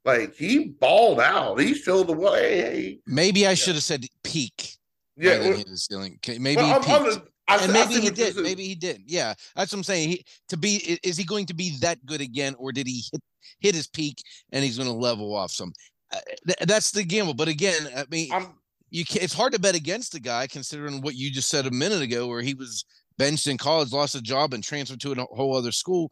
[0.03, 1.59] Like he balled out.
[1.59, 2.97] He showed the way.
[3.05, 3.55] Maybe I yeah.
[3.55, 4.75] should have said peak.
[5.15, 6.19] Yeah, well, ceiling.
[6.27, 8.35] Maybe well, he I, and maybe he did.
[8.37, 9.03] Maybe he did.
[9.05, 10.09] Yeah, that's what I'm saying.
[10.09, 13.21] He, to be is he going to be that good again, or did he hit,
[13.59, 14.21] hit his peak
[14.51, 15.71] and he's going to level off some?
[16.11, 17.35] Uh, th- that's the gamble.
[17.35, 18.55] But again, I mean, I'm,
[18.89, 21.71] you can It's hard to bet against the guy considering what you just said a
[21.71, 22.83] minute ago, where he was
[23.17, 26.11] benched in college, lost a job, and transferred to a whole other school,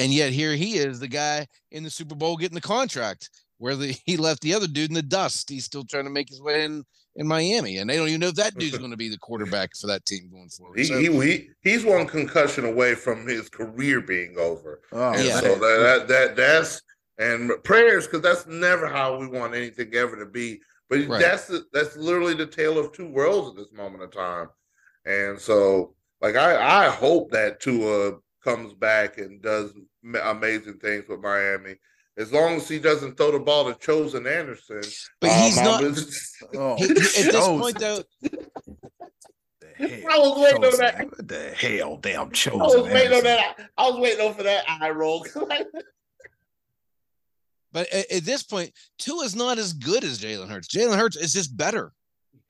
[0.00, 3.76] and yet here he is, the guy in the Super Bowl getting the contract where
[3.76, 5.48] the, he left the other dude in the dust.
[5.48, 6.84] He's still trying to make his way in
[7.16, 9.70] in Miami, and they don't even know if that dude's going to be the quarterback
[9.76, 10.78] for that team going forward.
[10.78, 14.80] He, so, he, he, he's one concussion away from his career being over.
[14.92, 15.40] Oh, yeah.
[15.40, 16.82] So that, that that that's
[17.18, 20.60] and prayers because that's never how we want anything ever to be.
[20.88, 21.20] But right.
[21.20, 24.48] that's the, that's literally the tale of two worlds at this moment of time.
[25.04, 29.72] And so, like I I hope that Tua comes back and does
[30.22, 31.76] amazing things with Miami
[32.16, 34.82] as long as he doesn't throw the ball to Chosen Anderson.
[35.20, 35.82] But he's um, not.
[36.54, 38.02] oh, he, at this point, though.
[39.80, 41.08] I was waiting on that.
[41.26, 42.60] The hell, damn chosen.
[42.60, 43.70] I was waiting on that.
[43.78, 45.26] I was waiting on for that eye roll.
[47.72, 48.42] but at, at, this
[48.98, 50.68] Tua is not as good as Jalen Hurts.
[50.68, 51.92] Jalen Hurts is just better.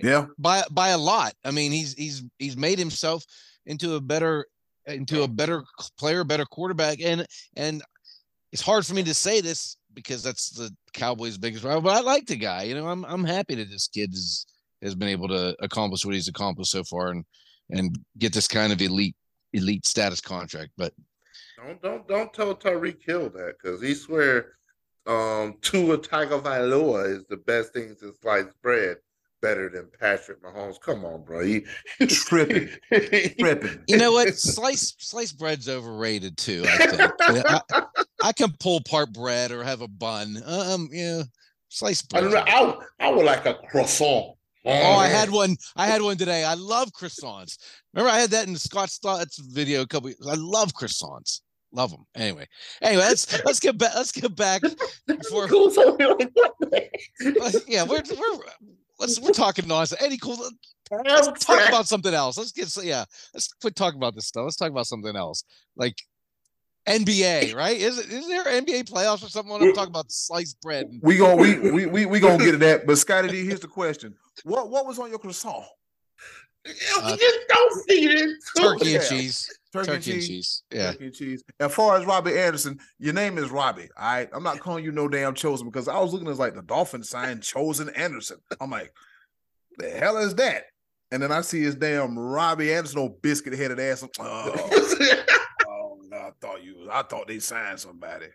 [0.00, 1.34] Yeah, by by a lot.
[1.44, 3.24] I mean, he's he's he's made himself
[3.66, 4.46] into a better
[4.86, 5.64] into a better
[5.98, 7.82] player, better quarterback, and and
[8.52, 12.00] it's hard for me to say this because that's the Cowboys' biggest rival, but I
[12.00, 12.64] like the guy.
[12.64, 14.46] You know, I'm I'm happy that this kid has
[14.82, 17.24] has been able to accomplish what he's accomplished so far and
[17.70, 19.16] and get this kind of elite
[19.52, 20.72] elite status contract.
[20.76, 20.92] But
[21.56, 24.54] don't don't don't tell Tyreek Hill that because he swear
[25.06, 28.98] um Tua Tagovailoa is the best thing since sliced bread
[29.40, 30.80] better than Patrick Mahomes.
[30.80, 31.40] Come on, bro.
[31.40, 31.62] You
[32.06, 32.68] tripping.
[32.92, 33.84] tripping.
[33.86, 34.34] You know what?
[34.34, 37.12] Slice slice bread's overrated too, I think.
[37.20, 37.82] I,
[38.22, 40.42] I, can pull part bread or have a bun.
[40.44, 41.22] Um, yeah.
[41.68, 42.34] Slice bread.
[42.34, 44.36] I, I, I would like a croissant.
[44.64, 45.56] Oh, I had one.
[45.76, 46.44] I had one today.
[46.44, 47.56] I love croissants.
[47.94, 50.10] Remember, I had that in Scott Stott's video a couple.
[50.10, 50.26] Years.
[50.28, 51.40] I love croissants.
[51.72, 52.04] Love them.
[52.14, 52.46] Anyway,
[52.82, 53.94] anyway, let's let's get back.
[53.94, 54.60] Let's get back.
[55.06, 55.70] Before, cool.
[57.68, 58.38] yeah, we're we're
[59.00, 60.00] let's we're talking nonsense.
[60.02, 60.38] Eddie, cool.
[60.90, 62.36] Let's talk about something else.
[62.36, 63.04] Let's get yeah.
[63.34, 64.44] Let's quit talking about this stuff.
[64.44, 65.44] Let's talk about something else.
[65.76, 65.96] Like
[66.86, 67.76] NBA, right?
[67.76, 69.52] Is it is there NBA playoffs or something?
[69.54, 70.86] I'm talking about sliced bread.
[71.02, 72.86] We go we we we we gonna get to that.
[72.86, 75.64] But Scotty D, here's the question: What what was on your croissant?
[76.66, 78.36] Uh, just don't feed it.
[78.56, 79.48] Turkey and cheese.
[79.72, 80.14] Turkey, Turkey and, cheese.
[80.14, 80.62] and cheese.
[80.70, 80.92] Yeah.
[80.92, 81.44] Turkey and cheese.
[81.58, 83.88] As far as Robbie Anderson, your name is Robbie.
[83.96, 84.28] All right.
[84.32, 87.02] I'm not calling you no damn chosen because I was looking at like the Dolphin
[87.02, 88.38] sign chosen Anderson.
[88.60, 88.92] I'm like,
[89.78, 90.64] the hell is that?
[91.12, 94.06] And then I see his damn Robbie Anderson, old biscuit headed ass.
[94.20, 94.54] Oh,
[95.66, 98.26] oh I thought you I thought they signed somebody.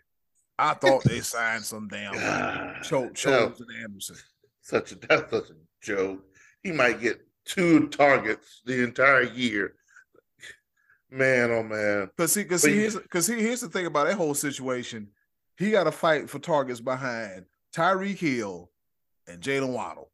[0.57, 2.13] I thought they signed some damn
[2.83, 4.15] cho- chosen Anderson.
[4.61, 6.23] Such a that's such a joke.
[6.63, 9.75] He might get two targets the entire year.
[11.09, 12.09] Man, oh man.
[12.15, 15.09] Because he, because see, here's because he, here's the thing about that whole situation.
[15.57, 18.69] He got to fight for targets behind Tyreek Hill
[19.27, 20.11] and Jaylen Waddle.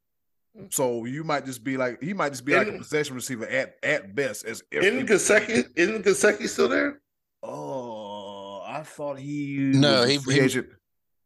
[0.69, 3.77] So you might just be like he might just be like a possession receiver at
[3.83, 4.45] at best.
[4.45, 7.01] As isn't Gesicki isn't Gesicki still there?
[7.41, 10.61] Oh, I thought he no he he,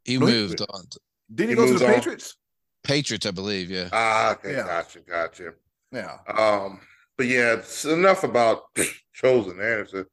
[0.03, 0.85] he no, moved he, on.
[1.33, 2.35] Did he, he go to the Patriots?
[2.37, 2.89] On.
[2.89, 3.71] Patriots, I believe.
[3.71, 3.89] Yeah.
[3.91, 4.63] Ah, okay, yeah.
[4.63, 5.53] gotcha, gotcha.
[5.95, 6.17] Yeah.
[6.27, 6.79] Um,
[7.17, 8.63] but yeah, it's enough about
[9.13, 10.05] chosen Anderson.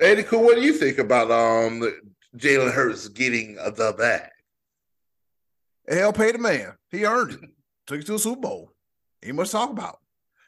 [0.00, 0.42] Eddie, cool.
[0.42, 1.82] What do you think about um
[2.36, 4.30] Jalen Hurts getting the bag?
[5.88, 6.74] Hell, paid the man.
[6.90, 7.50] He earned it.
[7.86, 8.72] Took it to a Super Bowl.
[9.24, 9.98] Ain't much to talk about.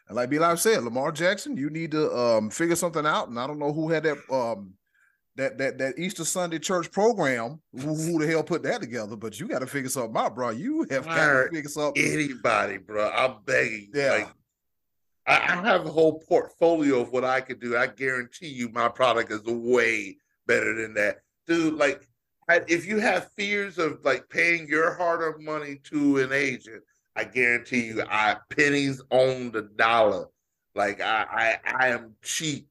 [0.08, 3.28] And like B Live said, Lamar Jackson, you need to um figure something out.
[3.28, 4.74] And I don't know who had that um
[5.36, 7.60] that that that Easter Sunday church program.
[7.72, 9.16] Who, who the hell put that together?
[9.16, 10.50] But you got to figure something out, bro.
[10.50, 12.02] You have got to figure something.
[12.02, 13.10] Out, anybody, bro.
[13.10, 13.90] I'm begging.
[13.94, 14.12] Yeah.
[14.12, 14.28] Like,
[15.30, 17.76] I, I have a whole portfolio of what I could do.
[17.76, 20.16] I guarantee you, my product is way
[20.46, 21.74] better than that, dude.
[21.74, 22.08] Like,
[22.48, 26.82] if you have fears of like paying your hard-earned money to an agent,
[27.14, 30.26] I guarantee you, I pennies on the dollar.
[30.74, 32.66] Like, I, I, I am cheap.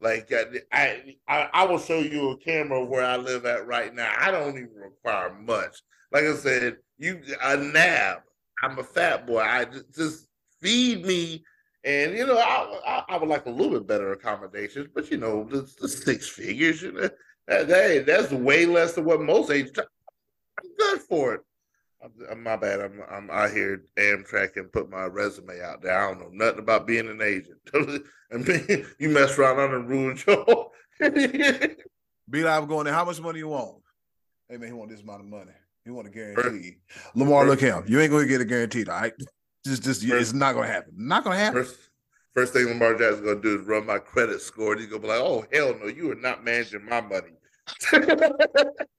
[0.00, 0.30] Like
[0.70, 4.12] I, I, I will show you a camera where I live at right now.
[4.18, 5.80] I don't even require much.
[6.12, 8.18] Like I said, you a nab.
[8.62, 9.40] I'm a fat boy.
[9.40, 10.28] I just, just
[10.60, 11.42] feed me,
[11.84, 15.18] and you know, I, I, I would like a little bit better accommodations, but you
[15.18, 17.10] know, the, the six figures, you know,
[17.46, 19.78] that, that, that's way less than what most agents.
[19.78, 21.40] I'm good for it.
[22.30, 22.80] I'm, my bad.
[22.80, 25.98] I'm I'm out here Amtrak and put my resume out there.
[25.98, 27.58] I don't know nothing about being an agent.
[28.32, 30.70] I mean, you mess around on and ruin your.
[32.30, 32.94] Be live going there.
[32.94, 33.76] How much money you want?
[34.48, 35.52] Hey man, he want this amount of money.
[35.84, 36.76] He want a guarantee.
[37.14, 37.84] Lamar, look him.
[37.86, 38.88] You ain't gonna get a guaranteed.
[38.88, 39.12] All right,
[39.64, 40.92] just just first, it's not gonna happen.
[40.96, 41.64] Not gonna happen.
[41.64, 41.78] First,
[42.34, 44.72] first thing Lamar Jackson's gonna do is run my credit score.
[44.72, 47.32] And he's gonna be like, "Oh hell no, you are not managing my money."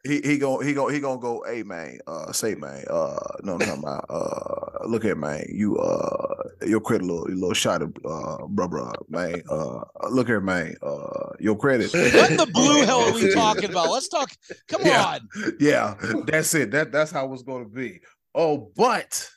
[0.03, 1.43] he he gonna he gonna he gonna go.
[1.47, 6.43] Hey man, uh, say man, uh, no, no, my uh, look at man, you uh,
[6.65, 11.29] your credit little little shot of uh, bro, bro, man, uh, look here, man, uh,
[11.39, 11.93] your credit.
[11.93, 13.91] What the blue hell are we talking about?
[13.91, 14.31] Let's talk.
[14.67, 15.29] Come yeah, on.
[15.59, 16.71] Yeah, that's it.
[16.71, 18.01] That that's how it's going to be.
[18.33, 19.29] Oh, but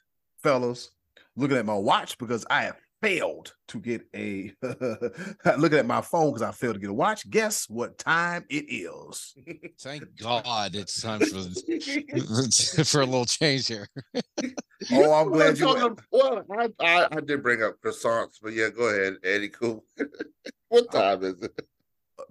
[0.43, 0.91] fellas,
[1.39, 4.53] looking at my watch because I have failed to get a
[5.57, 7.29] looking at my phone because I failed to get a watch.
[7.31, 9.35] Guess what time it is?
[9.81, 13.89] Thank God it's time for for a little change here.
[14.93, 15.67] oh, I'm glad you.
[15.67, 16.01] Went.
[16.11, 19.49] Well, I, I, I did bring up croissants, but yeah, go ahead, Eddie.
[19.49, 19.85] Cool.
[20.69, 20.99] what oh.
[20.99, 21.53] time is it?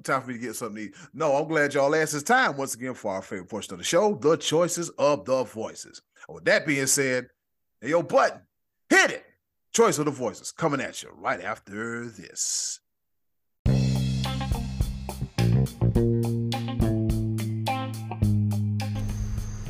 [0.03, 0.95] Time for me to get something to eat.
[1.13, 2.13] No, I'm glad y'all asked.
[2.13, 5.43] It's time once again for our favorite portion of the show, the choices of the
[5.43, 6.01] voices.
[6.27, 7.29] with that being said,
[7.81, 8.41] hey, yo, button,
[8.89, 9.25] hit it.
[9.73, 12.79] Choice of the Voices coming at you right after this.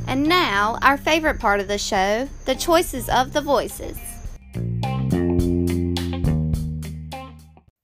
[0.06, 4.07] And now, our favorite part of the show the choices of the voices.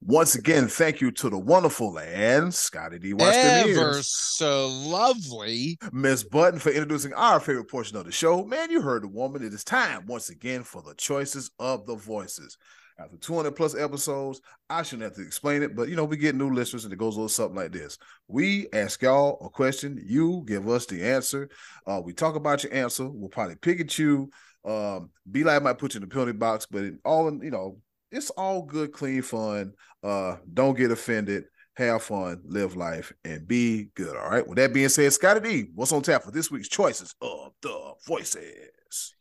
[0.07, 3.15] Once again, thank you to the wonderful and Scotty D.
[3.15, 5.79] Weston Ever so lovely.
[5.93, 8.45] Miss Button for introducing our favorite portion of the show.
[8.45, 9.43] Man, you heard the woman.
[9.43, 12.59] It is time once again for the choices of the voices.
[12.99, 16.35] After 200 plus episodes, I shouldn't have to explain it, but you know, we get
[16.35, 17.97] new listeners and it goes a little something like this.
[18.29, 21.49] We ask y'all a question, you give us the answer.
[21.87, 23.09] Uh, we talk about your answer.
[23.09, 24.29] We'll probably pick at you.
[24.67, 27.51] Um, Be like might put you in the penalty box, but it all in, you
[27.51, 27.79] know,
[28.15, 29.73] it's all good, clean fun.
[30.03, 31.45] Uh, don't get offended.
[31.77, 34.17] Have fun, live life, and be good.
[34.17, 34.47] All right.
[34.47, 37.95] With that being said, Scotty D, what's on tap for this week's choices of the
[38.07, 39.15] voices?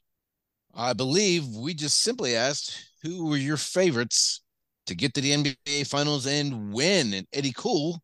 [0.75, 4.41] I believe we just simply asked who were your favorites
[4.85, 7.13] to get to the NBA Finals and win.
[7.13, 7.99] And Eddie Cool,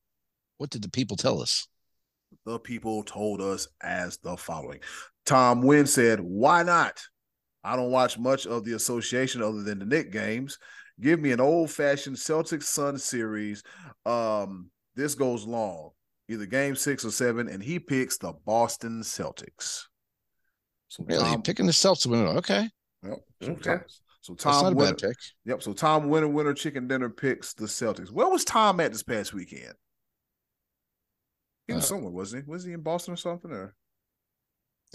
[0.57, 1.67] what did the people tell us?
[2.45, 4.79] The people told us as the following.
[5.27, 6.99] Tom Wynn said, Why not?
[7.63, 10.57] I don't watch much of the association other than the Knick games.
[11.01, 13.63] Give me an old fashioned Celtics Sun series.
[14.05, 15.91] Um, this goes long,
[16.27, 19.83] either game six or seven, and he picks the Boston Celtics.
[20.89, 22.27] So really, Tom, picking the Celtics winner.
[22.37, 22.67] Okay.
[23.03, 23.19] Yep.
[23.41, 23.71] So okay.
[23.71, 23.81] Tom,
[24.21, 25.17] so Tom Winter, pick.
[25.45, 25.63] Yep.
[25.63, 28.11] So Tom Winter winner Chicken Dinner picks the Celtics.
[28.11, 29.73] Where was Tom at this past weekend?
[31.67, 32.51] He was uh, somewhere, wasn't he?
[32.51, 33.51] Was he in Boston or something?
[33.51, 33.75] Or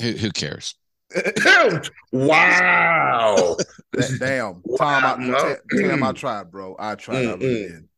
[0.00, 0.74] who, who cares?
[2.12, 3.56] wow.
[4.18, 4.62] Damn.
[4.78, 6.76] Tom, I, damn, I tried, bro.
[6.78, 7.16] I tried.
[7.16, 7.88] I really did.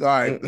[0.00, 0.40] All right.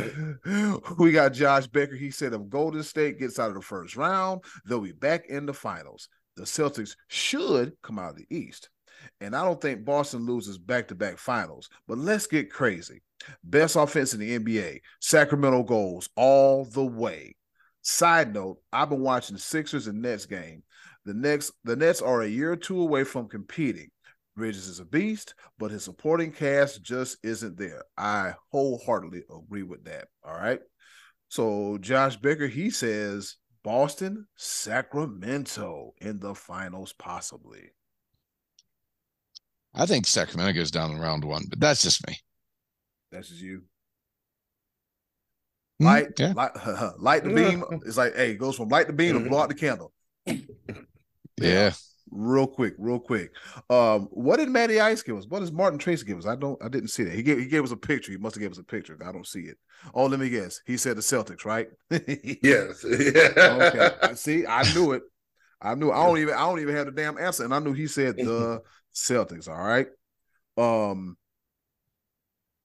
[0.98, 1.96] we got Josh Becker.
[1.96, 5.46] He said if Golden State gets out of the first round, they'll be back in
[5.46, 6.08] the finals.
[6.36, 8.68] The Celtics should come out of the East.
[9.20, 11.68] And I don't think Boston loses back to back finals.
[11.88, 13.02] But let's get crazy.
[13.44, 17.36] Best offense in the NBA, Sacramento goals all the way.
[17.82, 20.62] Side note, I've been watching Sixers and Nets game.
[21.04, 23.90] The next the Nets are a year or two away from competing.
[24.36, 27.84] Bridges is a beast, but his supporting cast just isn't there.
[27.98, 30.08] I wholeheartedly agree with that.
[30.24, 30.60] All right.
[31.28, 37.72] So Josh Becker, he says Boston, Sacramento in the finals, possibly.
[39.74, 42.18] I think Sacramento goes down in round one, but that's just me.
[43.10, 43.62] That's just you.
[45.78, 46.32] Hmm, light, yeah.
[46.34, 46.52] light,
[46.98, 47.64] light the beam.
[47.86, 49.24] It's like, hey, it goes from light the beam mm-hmm.
[49.24, 49.92] to blow out the candle.
[51.40, 51.72] Yeah.
[52.10, 53.34] Real quick, real quick.
[53.70, 55.26] Um, what did Matty Ice give us?
[55.26, 56.26] What does Martin Tracy give us?
[56.26, 57.14] I don't I didn't see that.
[57.14, 58.12] He gave he gave us a picture.
[58.12, 58.98] He must have gave us a picture.
[59.06, 59.56] I don't see it.
[59.94, 60.60] Oh, let me guess.
[60.66, 61.68] He said the Celtics, right?
[62.42, 62.84] yes.
[62.84, 63.90] okay.
[64.02, 65.02] I see, I knew it.
[65.62, 67.44] I knew I don't even I don't even have the damn answer.
[67.44, 68.60] And I knew he said the
[68.94, 69.48] Celtics.
[69.48, 69.86] All right.
[70.58, 71.16] Um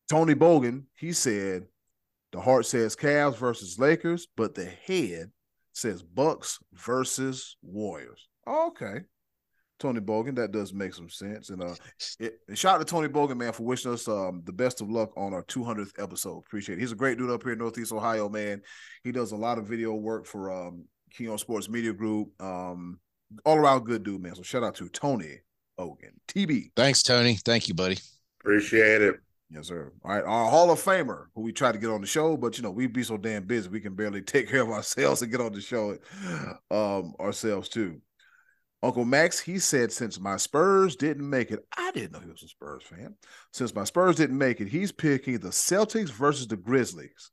[0.09, 1.67] Tony Bogan, he said
[2.31, 5.31] the heart says Cavs versus Lakers, but the head
[5.73, 8.27] says Bucks versus Warriors.
[8.47, 9.01] Oh, okay.
[9.79, 11.49] Tony Bogan, that does make some sense.
[11.49, 11.75] And uh
[12.19, 15.11] it, shout out to Tony Bogan, man, for wishing us um the best of luck
[15.15, 16.39] on our 200th episode.
[16.39, 16.81] Appreciate it.
[16.81, 18.61] He's a great dude up here in Northeast Ohio, man.
[19.03, 22.29] He does a lot of video work for um Keon Sports Media Group.
[22.41, 22.99] Um
[23.45, 24.35] all around good dude, man.
[24.35, 25.41] So shout out to Tony
[25.79, 26.71] Bogan, TB.
[26.75, 27.35] Thanks, Tony.
[27.35, 27.97] Thank you, buddy.
[28.39, 29.19] Appreciate it.
[29.49, 29.93] Yes, sir.
[30.03, 32.57] All right, our Hall of Famer, who we try to get on the show, but
[32.57, 35.31] you know we'd be so damn busy, we can barely take care of ourselves and
[35.31, 35.97] get on the show
[36.69, 38.01] um, ourselves too.
[38.83, 42.43] Uncle Max, he said, since my Spurs didn't make it, I didn't know he was
[42.43, 43.15] a Spurs fan.
[43.51, 47.31] Since my Spurs didn't make it, he's picking the Celtics versus the Grizzlies.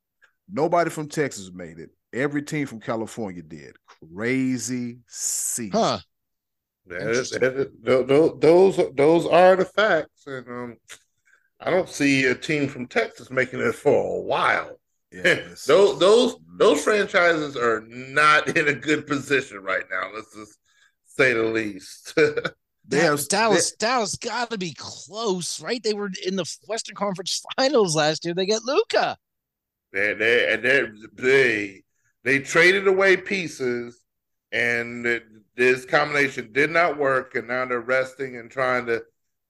[0.51, 1.90] Nobody from Texas made it.
[2.12, 3.76] Every team from California did.
[4.14, 5.72] Crazy season.
[5.72, 5.99] Huh.
[6.86, 10.76] That is, that is, those those those are the facts, and um,
[11.59, 14.78] I don't see a team from Texas making it for a while.
[15.11, 15.64] Yes.
[15.66, 20.11] those those those franchises are not in a good position right now.
[20.14, 20.59] Let's just
[21.17, 22.15] say the least.
[22.19, 25.83] Have- Dallas, Dallas got to be close, right?
[25.83, 28.35] They were in the Western Conference Finals last year.
[28.35, 29.17] They got Luka.
[29.93, 30.83] they they and they
[31.15, 31.83] they
[32.25, 34.01] they traded away pieces,
[34.53, 35.23] and
[35.57, 37.35] this combination did not work.
[37.37, 39.03] And now they're resting and trying to.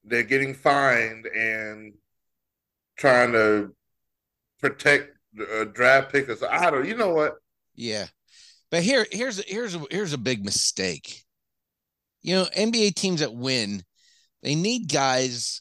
[0.04, 1.94] They're getting fined and
[2.96, 3.74] trying to
[4.60, 5.10] protect
[5.40, 6.42] uh, draft pickers.
[6.42, 6.86] I don't.
[6.86, 7.34] You know what?
[7.74, 8.06] Yeah,
[8.70, 11.23] but here, here's here's a, here's a big mistake.
[12.24, 13.84] You know, NBA teams that win,
[14.42, 15.60] they need guys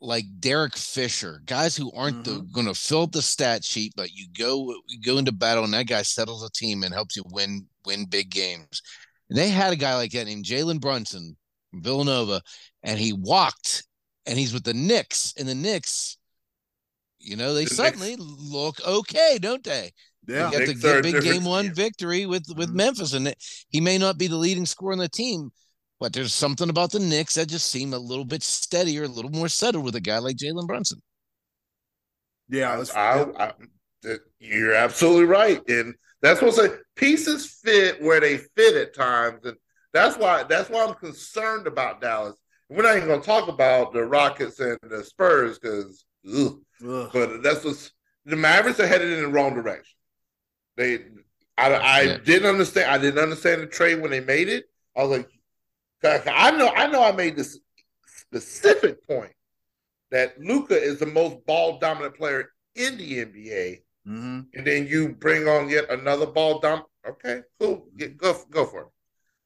[0.00, 4.12] like Derek Fisher, guys who aren't the, going to fill up the stat sheet, but
[4.12, 7.22] you go you go into battle and that guy settles a team and helps you
[7.30, 8.82] win win big games.
[9.30, 11.36] And they had a guy like that named Jalen Brunson
[11.70, 12.42] from Villanova,
[12.82, 13.84] and he walked,
[14.26, 16.18] and he's with the Knicks, and the Knicks.
[17.18, 19.92] You know, they The Knicks- suddenly look okay, don't they?
[20.28, 20.50] yeah.
[20.50, 22.74] They got the Knicks big game one victory with with Mhm.
[22.74, 23.34] Memphis, and
[23.70, 25.50] he may not be the leading scorer on the team,
[26.02, 29.30] but there's something about the Knicks that just seem a little bit steadier, a little
[29.30, 31.00] more settled with a guy like Jalen Brunson.
[32.48, 32.72] Yeah.
[32.80, 33.52] it's- I, I,
[34.02, 36.74] that- you're absolutely right, and that's what I say.
[36.96, 39.56] Pieces fit where they fit at times, and
[39.92, 42.36] that's why that's why I'm concerned about Dallas.
[42.68, 47.64] We're not even going to talk about the Rockets and the Spurs because, but that's
[47.64, 47.92] what's
[48.24, 49.94] the Mavericks are headed in the wrong direction.
[50.76, 50.98] They,
[51.56, 52.18] I, I Yeah.
[52.24, 52.90] didn't understand.
[52.90, 54.64] I didn't understand the trade when they made it.
[54.96, 55.28] I was like,
[56.04, 57.58] I know, I know, I made this
[58.06, 59.32] specific point
[60.10, 64.46] that Luka is the most ball dominant player in the NBA, Mhm.
[64.54, 66.82] and then you bring on yet another ball dom.
[67.06, 68.86] Okay, cool, Get, go go for it,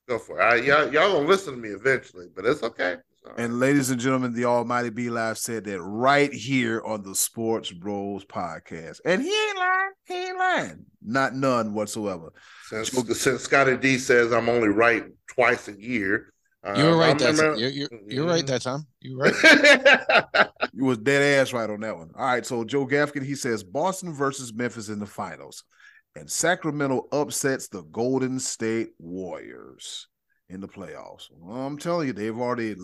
[0.09, 0.42] go for it.
[0.42, 2.96] I, y'all, y'all gonna listen to me eventually, but it's okay.
[3.36, 7.72] And ladies and gentlemen, the Almighty B Live said that right here on the Sports
[7.72, 9.00] Bros podcast.
[9.04, 9.90] And he ain't lying.
[10.04, 10.86] He ain't lying.
[11.02, 12.32] Not none whatsoever.
[12.68, 12.90] since
[13.20, 16.32] since Scotty D says I'm only right twice a year,
[16.75, 17.57] You were uh, right I'm- that time.
[17.59, 18.87] You're, you're, you're right that time.
[19.01, 20.49] You were right.
[20.73, 22.11] You was dead ass right on that one.
[22.14, 22.45] All right.
[22.45, 25.64] So Joe Gafkin, he says Boston versus Memphis in the finals.
[26.17, 30.09] And Sacramento upsets the Golden State Warriors
[30.49, 31.29] in the playoffs.
[31.31, 32.75] Well, I'm telling you, they've already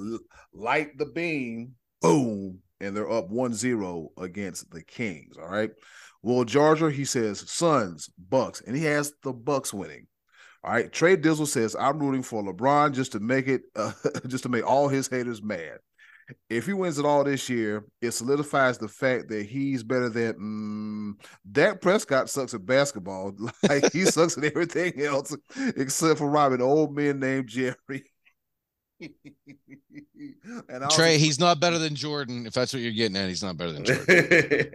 [0.55, 5.37] light the beam, boom, and they're up 1-0 against the Kings.
[5.37, 5.71] All right.
[6.23, 10.07] Will Georgia, he says Suns, Bucks, and he has the Bucks winning.
[10.65, 10.93] All right.
[10.93, 13.93] Trey Dizzle says I'm rooting for LeBron just to make it, uh,
[14.27, 15.79] just to make all his haters mad
[16.49, 20.35] if he wins it all this year, it solidifies the fact that he's better than
[20.35, 21.15] mm,
[21.51, 23.37] Dak Prescott sucks at basketball.
[23.69, 25.37] Like he sucks at everything else
[25.77, 27.77] except for robbing old men named Jerry.
[30.91, 32.47] Trey, he's not better than Jordan.
[32.47, 34.75] If that's what you're getting at, he's not better than Jordan.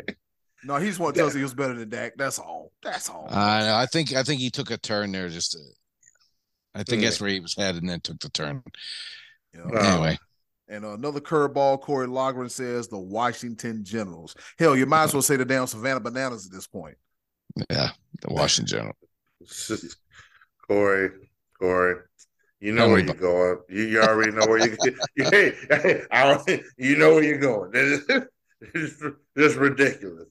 [0.63, 2.13] No, he just he's one tells he was better than Dak.
[2.17, 2.71] That's all.
[2.83, 3.27] That's all.
[3.29, 5.29] I I think I think he took a turn there.
[5.29, 5.59] Just to,
[6.75, 7.09] I think Yeah.
[7.09, 8.63] that's where he was headed, and then took the turn.
[9.53, 9.65] You know?
[9.69, 9.93] Wow.
[9.93, 10.17] Anyway,
[10.67, 14.35] And another curveball, Corey Logren says the Washington Generals.
[14.59, 16.97] Hell, you might as well say the damn Savannah Bananas at this point.
[17.69, 17.89] yeah,
[18.21, 18.95] the Washington General.
[20.67, 21.09] Corey,
[21.59, 21.95] Corey,
[22.59, 23.59] you know where you're going.
[23.69, 24.75] You, you already know where you.
[25.15, 27.71] you hey, hey, I you know where you're going.
[27.71, 28.03] This
[29.37, 30.27] just ridiculous.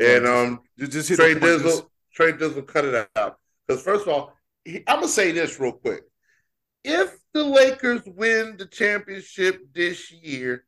[0.00, 3.36] And um, Just, just hit Trey Dizzle, Trey Dizzle, cut it out.
[3.66, 4.34] Because first of all,
[4.64, 6.04] he, I'm gonna say this real quick.
[6.82, 10.64] If the Lakers win the championship this year,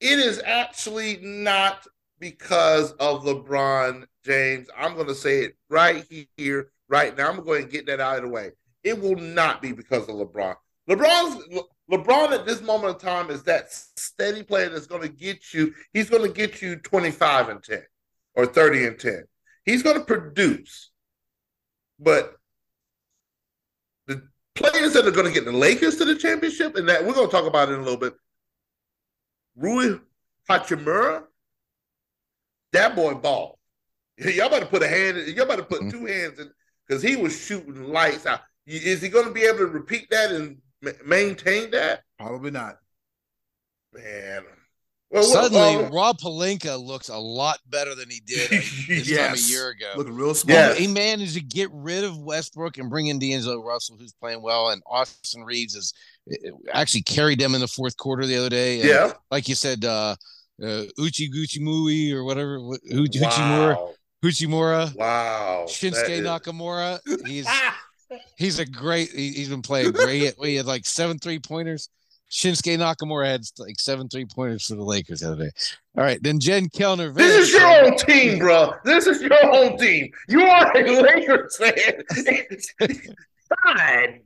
[0.00, 1.86] it is actually not
[2.20, 4.68] because of LeBron James.
[4.76, 6.04] I'm gonna say it right
[6.36, 7.28] here, right now.
[7.28, 8.52] I'm gonna go ahead and get that out of the way.
[8.84, 10.54] It will not be because of LeBron.
[10.88, 11.60] LeBron's
[11.90, 15.74] LeBron at this moment in time is that steady player that's going to get you.
[15.92, 17.82] He's going to get you 25 and 10
[18.38, 19.24] or 30 and 10.
[19.64, 20.92] He's going to produce.
[21.98, 22.36] But
[24.06, 24.22] the
[24.54, 27.26] players that are going to get the Lakers to the championship, and that we're going
[27.26, 28.14] to talk about it in a little bit.
[29.56, 29.98] Rui
[30.48, 31.24] Hachimura,
[32.72, 33.58] that boy ball.
[34.18, 35.18] Y'all better put a hand.
[35.36, 35.90] Y'all better put mm-hmm.
[35.90, 36.48] two hands in
[36.86, 38.42] because he was shooting lights out.
[38.66, 42.04] Is he going to be able to repeat that and ma- maintain that?
[42.20, 42.78] Probably not.
[43.92, 44.44] Man.
[45.10, 48.50] Well, well, Suddenly, um, Rob Pelinka looks a lot better than he did
[48.88, 49.92] this time a year ago.
[49.96, 50.54] Looking real small.
[50.54, 50.74] Yeah.
[50.74, 54.68] He managed to get rid of Westbrook and bring in D'Angelo Russell, who's playing well,
[54.68, 55.94] and Austin Reaves has
[56.30, 58.80] uh, actually carried them in the fourth quarter the other day.
[58.80, 59.12] And yeah.
[59.30, 60.14] like you said, uh,
[60.62, 63.76] uh, Uchi Gucci Mui or whatever, Huchimura,
[64.24, 64.92] Wow.
[64.94, 65.64] Wow.
[65.68, 66.98] Shinsuke is- Nakamura.
[67.26, 67.48] He's
[68.36, 69.10] he's a great.
[69.10, 70.34] He, he's been playing great.
[70.42, 71.88] He had like seven three pointers.
[72.30, 75.50] Shinsuke Nakamura had like seven three pointers for the Lakers the other day.
[75.96, 77.12] All right, then Jen Kellner.
[77.12, 78.74] This is your own team, bro.
[78.84, 80.10] This is your own team.
[80.28, 82.02] You are a Lakers fan.
[83.64, 84.20] God.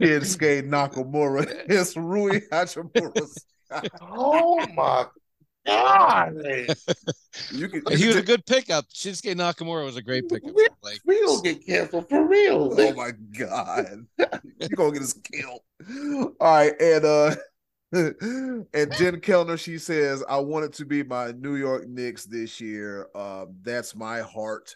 [0.00, 1.64] Shinsuke Nakamura.
[1.68, 3.26] It's Rui Hachimura.
[4.00, 5.06] Oh my
[5.66, 6.36] God.
[7.52, 8.86] You can, He was a good pickup.
[8.88, 10.52] Shinsuke Nakamura was a great pickup.
[10.52, 12.74] We, Like we don't get canceled for real.
[12.76, 14.04] Oh my god.
[14.58, 15.60] You're gonna get us killed.
[15.88, 17.36] All right, and uh
[17.92, 22.60] and Jen Kellner, she says, I want it to be my New York Knicks this
[22.60, 23.08] year.
[23.14, 24.74] Um, that's my heart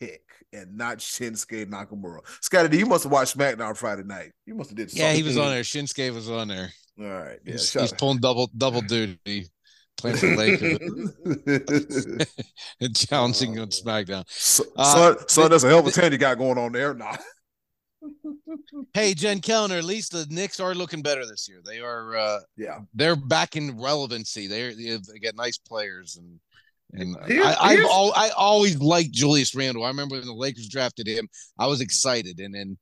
[0.00, 0.22] pick,
[0.52, 2.20] and not Shinsuke Nakamura.
[2.40, 4.32] Scotty, you must have watched SmackDown Friday night.
[4.46, 5.62] You must have did yeah, he was on there.
[5.62, 6.70] Shinsuke was on there.
[6.98, 7.52] All right, yeah.
[7.52, 9.48] He's, he's pulling double double duty,
[9.96, 12.26] playing for the Lakers
[12.80, 14.24] and challenging on SmackDown.
[14.28, 14.84] so, Uh,
[15.16, 16.94] son, son, that's a hell of a team you got going on there.
[16.94, 17.16] Nah.
[18.92, 21.60] Hey, Jen Kellner, at least the Knicks are looking better this year.
[21.64, 22.80] They are uh Yeah.
[22.92, 24.46] they're back in relevancy.
[24.46, 26.38] They're they they got nice players and
[26.92, 29.84] and Here- I I've here's- al- I always liked Julius Randle.
[29.84, 31.28] I remember when the Lakers drafted him,
[31.58, 32.76] I was excited, and then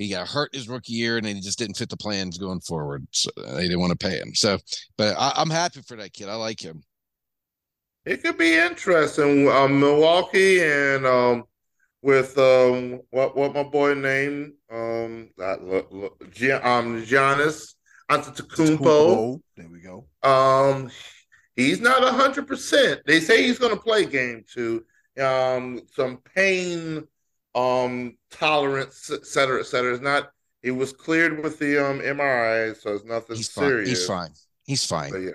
[0.00, 2.60] he got hurt his rookie year, and then he just didn't fit the plans going
[2.60, 3.06] forward.
[3.10, 4.34] So they didn't want to pay him.
[4.34, 4.58] So,
[4.96, 6.28] but I, I'm happy for that kid.
[6.28, 6.82] I like him.
[8.06, 9.48] It could be interesting.
[9.48, 11.44] Um, Milwaukee and um,
[12.02, 17.74] with um, what what my boy named um, that look, look, Gian, um, Giannis
[18.10, 19.40] Antetokounmpo.
[19.56, 20.06] There we go.
[20.22, 20.90] Um,
[21.56, 23.02] he's not hundred percent.
[23.06, 24.82] They say he's going to play game two.
[25.20, 27.06] Um, some pain,
[27.54, 29.92] um, tolerance, et cetera, et cetera.
[29.94, 30.30] It's not.
[30.62, 33.84] It was cleared with the um MRI, so it's nothing He's fine.
[33.86, 34.30] He's fine.
[34.64, 35.10] He's fine.
[35.10, 35.30] But yeah,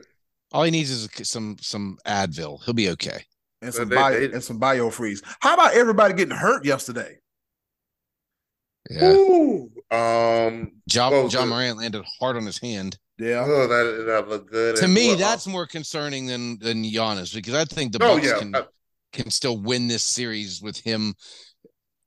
[0.51, 2.63] All he needs is some some Advil.
[2.63, 3.24] He'll be okay.
[3.61, 5.24] And But some they- bio they- and some Biofreeze.
[5.39, 7.18] How about everybody getting hurt yesterday?
[8.89, 9.13] Yeah.
[9.13, 12.99] Ooh, um, John Well, John the- Morant landed hard on his hand.
[13.18, 13.43] Yeah.
[13.47, 14.76] oh, that that looked good.
[14.76, 18.28] To me, well, that's more concerning than than Giannis because I think the oh Bucks
[18.28, 18.55] yeah, can
[19.13, 21.16] can still win this series with him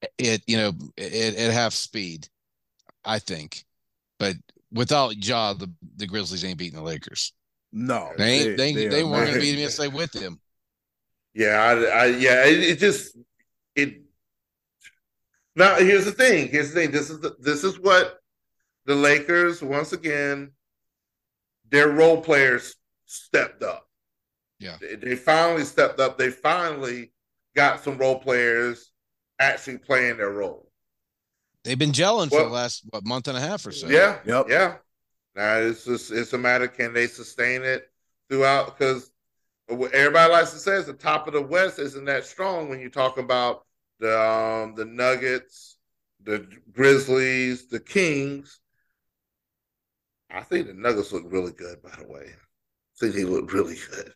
[0.03, 2.29] at you know at, at half speed.
[3.05, 3.65] I think,
[4.19, 4.35] but
[4.73, 7.33] without Ja, the the Grizzlies ain't beating the Lakers.
[7.73, 8.13] No.
[8.17, 9.25] They ain't, they, they, are weren't not.
[9.27, 10.41] going to beat him yesterday with him.
[11.35, 12.45] yeah, I, I yeah.
[12.47, 13.17] It, it just
[13.75, 14.03] it.
[15.55, 16.49] Now here's the thing.
[16.49, 16.91] Here's the thing.
[16.91, 18.19] This is the, this is what
[18.87, 20.53] the Lakers once again.
[21.71, 22.75] Their role players
[23.05, 23.87] stepped up.
[24.59, 24.77] Yeah.
[24.81, 26.17] they, they finally stepped up.
[26.17, 27.13] They finally
[27.55, 28.91] got some role players
[29.39, 30.71] actually playing their role.
[31.65, 33.89] They've been gelling for the last what, month and a half or so.
[33.89, 34.19] Yeah.
[34.25, 34.47] Yep.
[34.49, 34.77] Yeah.
[35.35, 37.91] Now it's just it's a matter can they sustain it
[38.29, 39.11] throughout because
[39.71, 42.89] everybody likes to say is the top of the West isn't that strong when you
[42.89, 43.67] talk about
[44.01, 45.77] the um the Nuggets,
[46.23, 48.61] the Grizzlies, the Kings.
[50.31, 52.27] I think the Nuggets look really good, by the way.
[52.31, 54.13] I think they look really good.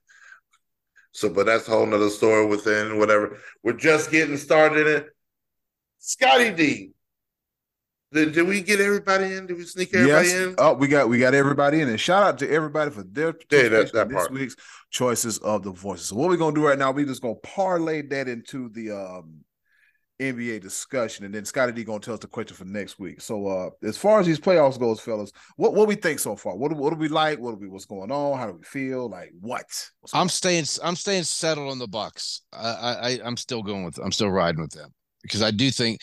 [1.12, 3.38] So, but that's a whole nother story within whatever.
[3.62, 5.04] We're just getting started in
[5.98, 6.90] Scotty D.
[8.12, 9.46] Did, did we get everybody in?
[9.46, 10.34] Did we sneak everybody Yes.
[10.36, 10.54] in?
[10.58, 13.68] Oh, we got we got everybody in, and shout out to everybody for their Yeah,
[13.68, 14.32] that- that this part.
[14.32, 14.56] week's
[14.90, 16.08] choices of the voices.
[16.08, 19.44] So what we're gonna do right now, we just gonna parlay that into the um
[20.22, 23.20] NBA discussion, and then Scotty D gonna tell us the question for next week.
[23.20, 26.56] So uh as far as these playoffs goes, fellas, what what we think so far?
[26.56, 27.38] What do, what do we like?
[27.38, 28.38] What do we what's going on?
[28.38, 29.08] How do we feel?
[29.08, 29.66] Like what?
[30.12, 30.64] I'm staying.
[30.82, 32.42] I'm staying settled on the Bucks.
[32.52, 33.98] I, I- I'm still going with.
[33.98, 34.92] I'm still riding with them
[35.22, 36.00] because I do think,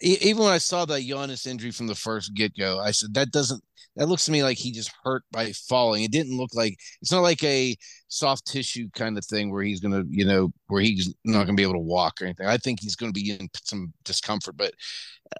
[0.00, 3.30] even when I saw that Giannis injury from the first get go, I said that
[3.30, 3.62] doesn't.
[3.96, 6.02] That looks to me like he just hurt by falling.
[6.02, 7.76] It didn't look like it's not like a
[8.08, 11.62] soft tissue kind of thing where he's gonna, you know, where he's not gonna be
[11.62, 12.46] able to walk or anything.
[12.46, 14.72] I think he's gonna be in some discomfort, but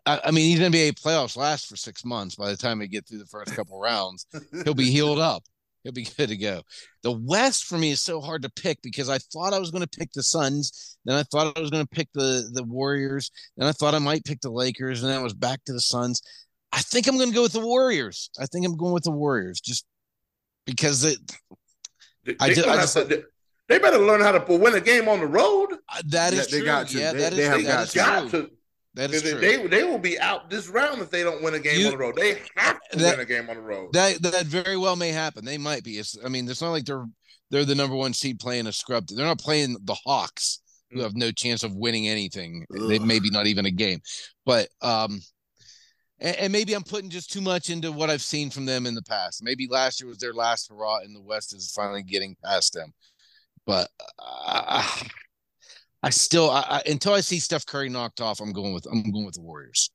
[0.07, 2.37] I, I mean, these NBA playoffs last for six months.
[2.37, 4.27] By the time they get through the first couple rounds,
[4.65, 5.43] he'll be healed up.
[5.85, 6.62] He'll be good to go.
[7.03, 9.87] The West for me is so hard to pick because I thought I was going
[9.87, 13.30] to pick the Suns, then I thought I was going to pick the the Warriors,
[13.57, 15.80] then I thought I might pick the Lakers, and then I was back to the
[15.80, 16.20] Suns.
[16.72, 18.30] I think I'm going to go with the Warriors.
[18.41, 19.85] I think I'm going with the Warriors just
[20.66, 21.18] because it
[22.24, 23.24] They, I they just- gonna I just- to-
[23.68, 25.72] they better learn how to win a game on the road.
[25.89, 26.66] uh, that Yeah, is they true.
[26.66, 26.99] got to.
[26.99, 27.99] Yeah, They- that is they have that got is to.
[27.99, 28.43] Got true.
[28.43, 28.51] to.
[28.95, 29.40] That is They, true.
[29.40, 31.92] they they will be out this round if they don't win a game You- on
[31.92, 32.16] the road.
[32.16, 33.92] They have to That- win a game on the road.
[33.92, 35.45] that that very well may happen.
[35.45, 35.99] They might be.
[35.99, 37.07] It's, I mean, it's not like they're
[37.51, 39.07] they're the number one seed playing a scrub.
[39.09, 42.64] They're not playing the Hawks, who have no chance of winning anything.
[42.70, 44.01] They maybe not even a game.
[44.47, 45.20] But um,
[46.20, 48.95] and, and maybe I'm putting just too much into what I've seen from them in
[48.95, 49.42] the past.
[49.42, 52.92] Maybe last year was their last hurrah, and the West is finally getting past them.
[53.66, 54.88] But uh,
[56.05, 59.11] I still, I, I, until I see Steph Curry knocked off, I'm going with I'm
[59.11, 59.90] going with the Warriors.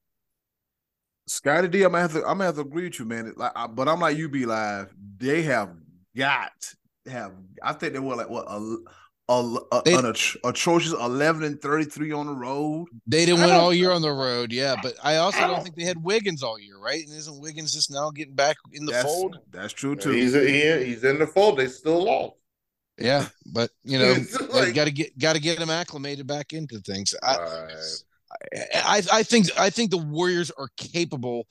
[1.28, 3.34] Scotty D, I'm gonna have to I'm gonna have to agree with you, man.
[3.38, 4.94] Like, I, but I'm like you, B Live.
[5.18, 5.70] They have
[6.18, 6.52] got
[7.08, 7.34] have.
[7.62, 8.78] I think they were like what a
[9.30, 12.88] a, a They- an atro- atrocious 11 and 33 on the road.
[13.06, 14.76] They didn't I win all year on the road, yeah.
[14.82, 17.06] But I also I don't, don't- think they had Wiggins all year, right?
[17.06, 19.38] And isn't Wiggins just now getting back in the That's, fold?
[19.52, 20.10] that's true too.
[20.10, 21.60] he's he, he's in the fold.
[21.60, 22.38] They still lost.
[23.00, 26.28] Yeah, but you know, It's uh, like- got to get got to get him acclimated
[26.28, 27.14] back into things.
[27.24, 27.74] I, Right.
[28.76, 31.48] I I think I think the Warriors are capable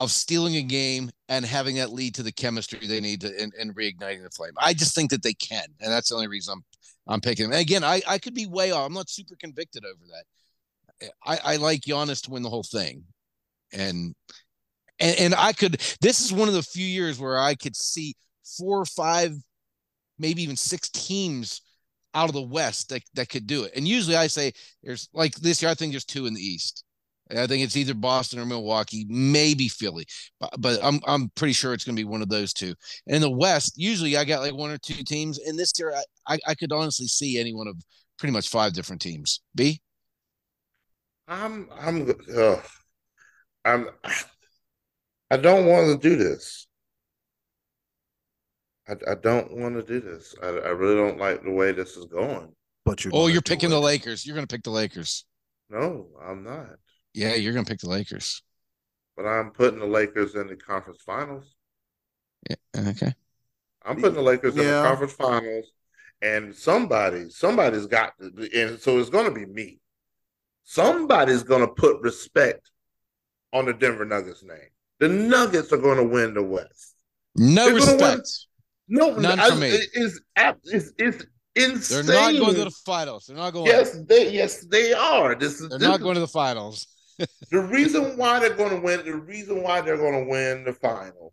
[0.00, 3.52] of stealing a game and having that lead to the chemistry they need to and,
[3.60, 4.52] and reigniting the flame.
[4.58, 6.64] I just think that they can, and that's the only reason I'm
[7.06, 7.52] I'm picking them.
[7.52, 8.86] And again, I I could be way off.
[8.86, 11.10] I'm not super convicted over that.
[11.24, 13.04] I I like Giannis to win the whole thing,
[13.72, 14.14] and
[14.98, 15.80] and and I could.
[16.00, 18.14] This is one of the few years where I could see
[18.58, 19.34] four or five,
[20.18, 21.62] maybe even six teams
[22.14, 23.72] out of the West that that could do it.
[23.76, 24.52] And usually I say
[24.82, 26.84] there's like this year, I think there's two in the East.
[27.30, 30.04] I think it's either Boston or Milwaukee, maybe Philly,
[30.40, 32.74] but, but I'm I'm pretty sure it's going to be one of those two.
[33.06, 35.38] And in the West, usually I got like one or two teams.
[35.38, 37.76] And this year, I, I, I could honestly see any one of
[38.18, 39.40] pretty much five different teams.
[39.54, 39.80] B.
[41.26, 42.56] I'm I'm uh,
[43.64, 43.88] I'm
[45.30, 46.66] I don't want to do this.
[48.88, 50.34] I, I don't want to do this.
[50.42, 52.52] I, I really don't like the way this is going.
[52.84, 54.26] But you're Oh, you're picking the Lakers.
[54.26, 55.24] You're going to pick the Lakers.
[55.70, 56.76] No, I'm not.
[57.14, 58.42] Yeah, you're going to pick the Lakers.
[59.16, 61.54] But I'm putting the Lakers in the conference finals.
[62.50, 62.56] Yeah.
[62.90, 63.14] Okay.
[63.84, 65.70] I'm putting the Lakers in the conference finals,
[66.22, 69.78] and somebody, somebody's got to, and so it's going to be me.
[70.64, 72.70] Somebody's going to put respect
[73.52, 74.70] on the Denver Nuggets name.
[75.00, 76.94] The Nuggets are going to win the West.
[77.36, 78.46] No They're gonna respect.
[78.94, 79.68] No, None I- for me.
[79.68, 80.92] it- It's, ab- it's
[81.56, 83.26] it's They're not going to the finals.
[83.26, 83.66] They're not going.
[83.66, 85.34] yes, they yes they are.
[85.34, 86.86] This is They're this not is- going to the finals.
[87.50, 89.04] the reason why they're going to win.
[89.04, 91.32] The reason why they're going to win the finals.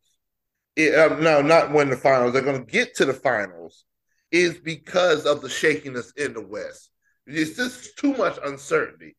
[0.75, 2.33] It, um, no, not win the finals.
[2.33, 3.83] They're going to get to the finals
[4.31, 6.89] is because of the shakiness in the West.
[7.27, 9.15] It's just too much uncertainty.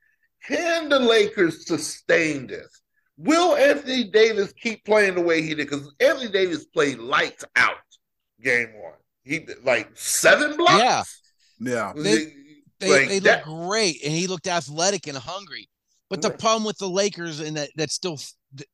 [0.47, 2.81] Can the Lakers sustain this?
[3.19, 5.69] Will Anthony Davis keep playing the way he did?
[5.69, 7.75] Because Anthony Davis played lights out
[8.43, 8.95] game one.
[9.25, 10.83] He like seven blocks.
[10.83, 11.03] Yeah.
[11.61, 11.93] Yeah.
[11.97, 12.35] They-
[12.81, 15.69] They, Like they look great, and he looked athletic and hungry.
[16.11, 18.19] But the problem with the Lakers, and that that still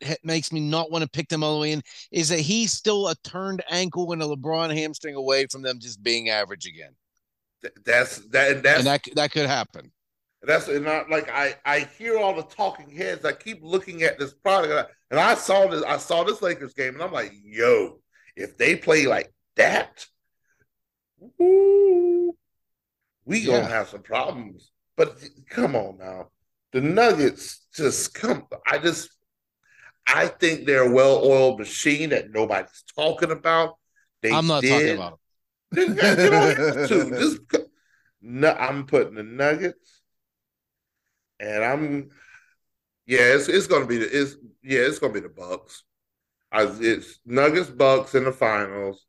[0.00, 2.72] that makes me not want to pick them all the way in, is that he's
[2.72, 6.92] still a turned ankle and a LeBron hamstring away from them just being average again,
[7.84, 8.52] that's that.
[8.52, 9.92] And that's and that that could happen.
[10.42, 13.26] That's not like I I hear all the talking heads.
[13.26, 15.82] I keep looking at this product, and I, and I saw this.
[15.82, 18.00] I saw this Lakers game, and I'm like, yo,
[18.36, 20.06] if they play like that,
[21.18, 22.36] woo,
[23.24, 23.60] we Yeah.
[23.60, 24.70] gonna have some problems.
[24.96, 26.30] But come on now,
[26.72, 28.46] the Nuggets just come.
[28.66, 29.10] I just
[30.10, 33.76] I think they're a well-oiled machine that nobody's talking about.
[34.22, 35.20] They I'm not did- talking about
[35.76, 37.10] you don't have to.
[37.18, 37.40] Just
[38.22, 40.00] no, I'm putting the Nuggets,
[41.38, 42.08] and I'm
[43.06, 45.84] yeah, it's it's gonna be the it's yeah, it's gonna be the Bucks.
[46.50, 49.04] I, it's Nuggets Bucks in the finals.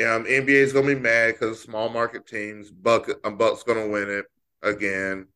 [0.00, 2.70] Um, NBA is gonna be mad because small market teams.
[2.70, 4.26] Buck um, Bucks gonna win it
[4.62, 5.28] again,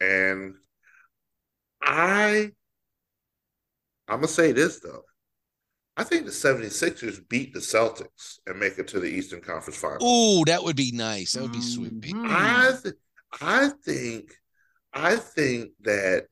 [0.00, 0.54] and
[1.82, 2.52] I
[4.06, 5.04] I'm gonna say this though.
[5.96, 10.02] I think the 76ers beat the Celtics and make it to the Eastern Conference Finals.
[10.04, 11.32] Ooh, that would be nice.
[11.32, 12.00] That would be sweet.
[12.00, 12.12] B.
[12.12, 12.30] Mhm.
[12.30, 12.94] I th-
[13.40, 14.34] I think
[14.92, 16.26] I think that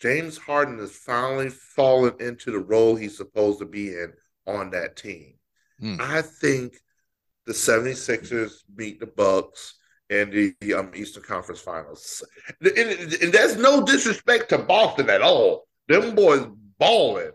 [0.00, 4.12] James Harden has finally fallen into the role he's supposed to be in
[4.46, 5.38] on that team.
[5.84, 5.96] Hmm.
[6.00, 6.74] I think
[7.46, 9.74] the 76ers beat the Bucks
[10.08, 10.30] in
[10.60, 12.24] the um, Eastern Conference Finals.
[12.60, 15.66] And, and- and that's no disrespect to Boston at all.
[15.88, 16.46] Them boys
[16.78, 17.32] balling.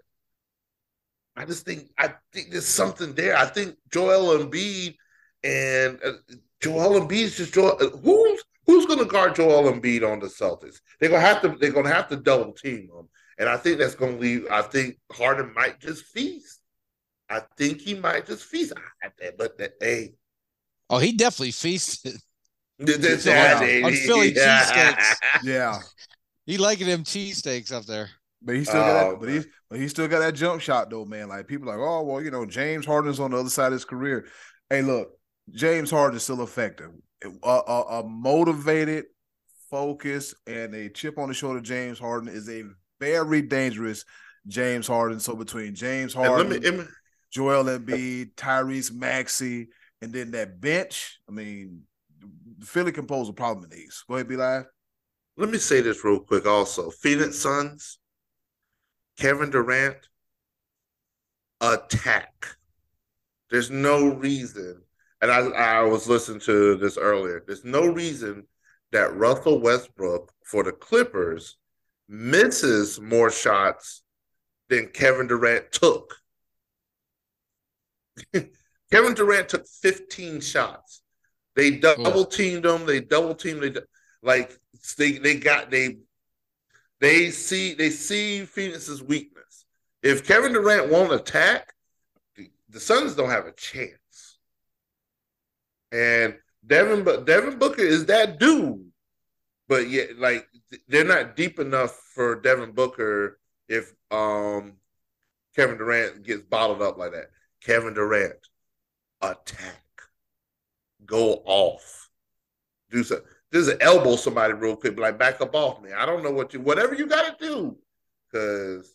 [1.36, 3.38] I just think I think there's something there.
[3.38, 4.96] I think Joel Embiid
[5.44, 6.14] and uh,
[6.60, 7.78] Joel Embiid's just Joel.
[7.80, 10.78] uh, Who's who's going to guard Joel Embiid on the Celtics?
[11.00, 11.50] They're gonna have to.
[11.60, 14.48] They're gonna have to double team him, and I think that's going to leave.
[14.52, 16.59] I think Harden might just feast.
[17.30, 18.74] I think he might just feast.
[19.04, 20.14] I- But that, hey,
[20.90, 22.18] Oh, he definitely feasted.
[22.80, 25.16] this, On- on Philly cheesesteaks.
[25.44, 25.80] Yeah.
[26.46, 28.10] He liking them cheesesteaks up there.
[28.42, 30.90] But he still got Oh, that, but he but he still got that jump shot
[30.90, 31.28] though, man.
[31.30, 33.86] Like people like, oh well, you know, James Harden's on the other side of his
[33.86, 34.28] career.
[34.70, 35.10] Hey, look,
[35.52, 36.90] James Harden is still effective.
[37.44, 39.06] A, a, a motivated,
[39.70, 41.60] focused, and a chip on the shoulder.
[41.60, 42.64] James Harden is a
[43.00, 44.06] very dangerous
[44.48, 45.20] James Harden.
[45.20, 46.86] So between James And let Harden, me, let me
[47.32, 49.70] Joel Embiid, Tyrese Maxey,
[50.02, 51.20] and then that bench.
[51.28, 51.84] I mean,
[52.62, 54.04] Philly can pose a problem in these.
[54.08, 54.66] Go ahead, B Live.
[55.38, 56.46] let me say this real quick.
[56.46, 58.00] Also, Phoenix Suns,
[59.18, 59.98] Kevin Durant,
[61.62, 62.48] attack.
[63.50, 64.82] There's no reason,
[65.22, 67.44] and I I was listening to this earlier.
[67.46, 68.46] There's no reason
[68.92, 71.58] that Russell Westbrook for the Clippers
[72.08, 74.04] misses more shots
[74.70, 76.16] than Kevin Durant took.
[78.92, 81.02] Kevin Durant took 15 shots.
[81.56, 82.86] They double teamed him.
[82.86, 83.62] They double teamed.
[83.62, 83.74] They
[84.22, 84.58] like
[84.98, 85.98] they they got they
[87.02, 89.66] they see they see Phoenix's weakness.
[90.02, 91.74] If Kevin Durant won't attack,
[92.36, 94.40] the, the Suns don't have a chance.
[95.92, 98.86] And Devin but Devin Booker is that dude.
[99.68, 100.48] But yet like
[100.88, 104.74] they're not deep enough for Devin Booker if um
[105.56, 107.32] Kevin Durant gets bottled up like that.
[107.64, 108.48] Kevin Durant
[109.22, 109.84] attack.
[111.06, 112.10] Go off.
[112.92, 113.22] Do so.
[113.52, 115.92] This is an elbow somebody real quick, like back up off me.
[115.92, 117.78] I don't know what you whatever you gotta do.
[118.32, 118.94] Cause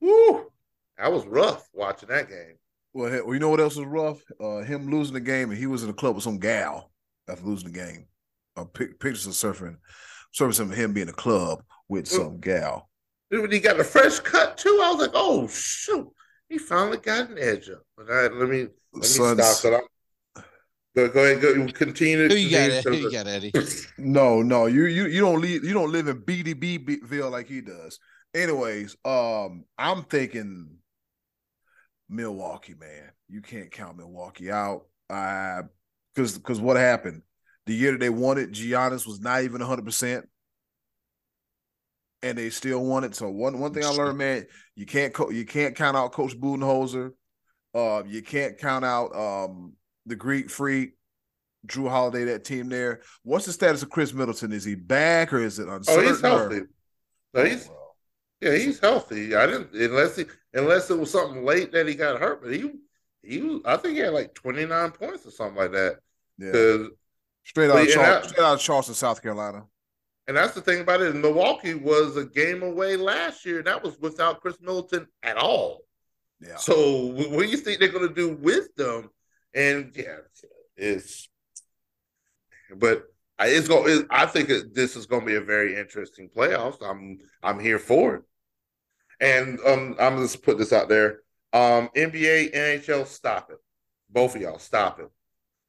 [0.00, 0.50] whoo,
[0.98, 2.56] that was rough watching that game.
[2.92, 4.22] Well, you know what else was rough?
[4.40, 6.90] Uh, him losing the game, and he was in the club with some gal
[7.28, 8.06] after losing the game.
[8.56, 9.76] Uh, pic- pictures of surfing,
[10.34, 12.88] surfing of him being in the club with some gal.
[13.28, 16.08] When he got a fresh cut too, I was like, oh shoot,
[16.48, 17.82] he finally got an edge up.
[17.96, 19.56] But I, let me let me Suns- stop.
[19.56, 20.42] So I'm,
[20.94, 22.28] go, go ahead, go continue.
[22.28, 22.70] Who you got?
[22.82, 23.52] continue Who you got, Eddie?
[23.98, 25.64] No, no, you you you don't leave.
[25.64, 27.98] you don't live in BDBville like he does.
[28.34, 30.76] Anyways, um, I'm thinking
[32.08, 33.10] Milwaukee, man.
[33.28, 34.86] You can't count Milwaukee out.
[35.08, 35.62] I
[36.14, 37.22] because because what happened
[37.66, 40.28] the year that they won it, Giannis was not even 100 percent,
[42.22, 43.14] and they still won it.
[43.14, 46.38] So one one thing I learned, man, you can't co- you can't count out Coach
[46.38, 47.12] Budenholzer.
[47.74, 49.74] Uh, you can't count out um
[50.06, 50.92] the Greek Freak,
[51.66, 53.02] Jrue Holiday, that team there.
[53.22, 54.52] What's the status of Khris Middleton?
[54.52, 56.04] Is he back or is it uncertain?
[56.04, 56.60] Oh, he's healthy.
[57.34, 57.70] No, he's
[58.40, 59.34] yeah, he's healthy.
[59.34, 62.70] I didn't unless he unless it was something late that he got hurt, but he
[63.22, 65.98] he was I think he had like 29 points or something like that.
[66.38, 66.86] Yeah,
[67.44, 69.64] straight out, of Yeah, Char- that- straight out of Charleston, South Carolina.
[70.28, 71.14] And that's the thing about it.
[71.14, 75.82] Milwaukee was a game away last year, and that was without Khris Middleton at all.
[76.40, 79.10] Yeah, So what do you think they're going to do with them?
[79.54, 80.18] And yeah,
[80.76, 81.28] it's
[82.76, 83.04] but
[83.38, 84.00] I- it's going.
[84.00, 86.82] It, I think it, this is going to be a very interesting playoffs.
[86.82, 88.22] I'm I'm here for it.
[89.20, 91.20] And um, I'm just put this out there.
[91.52, 93.56] Um, NBA, NHL, stop it.
[94.10, 95.08] Both of y'all, stop it.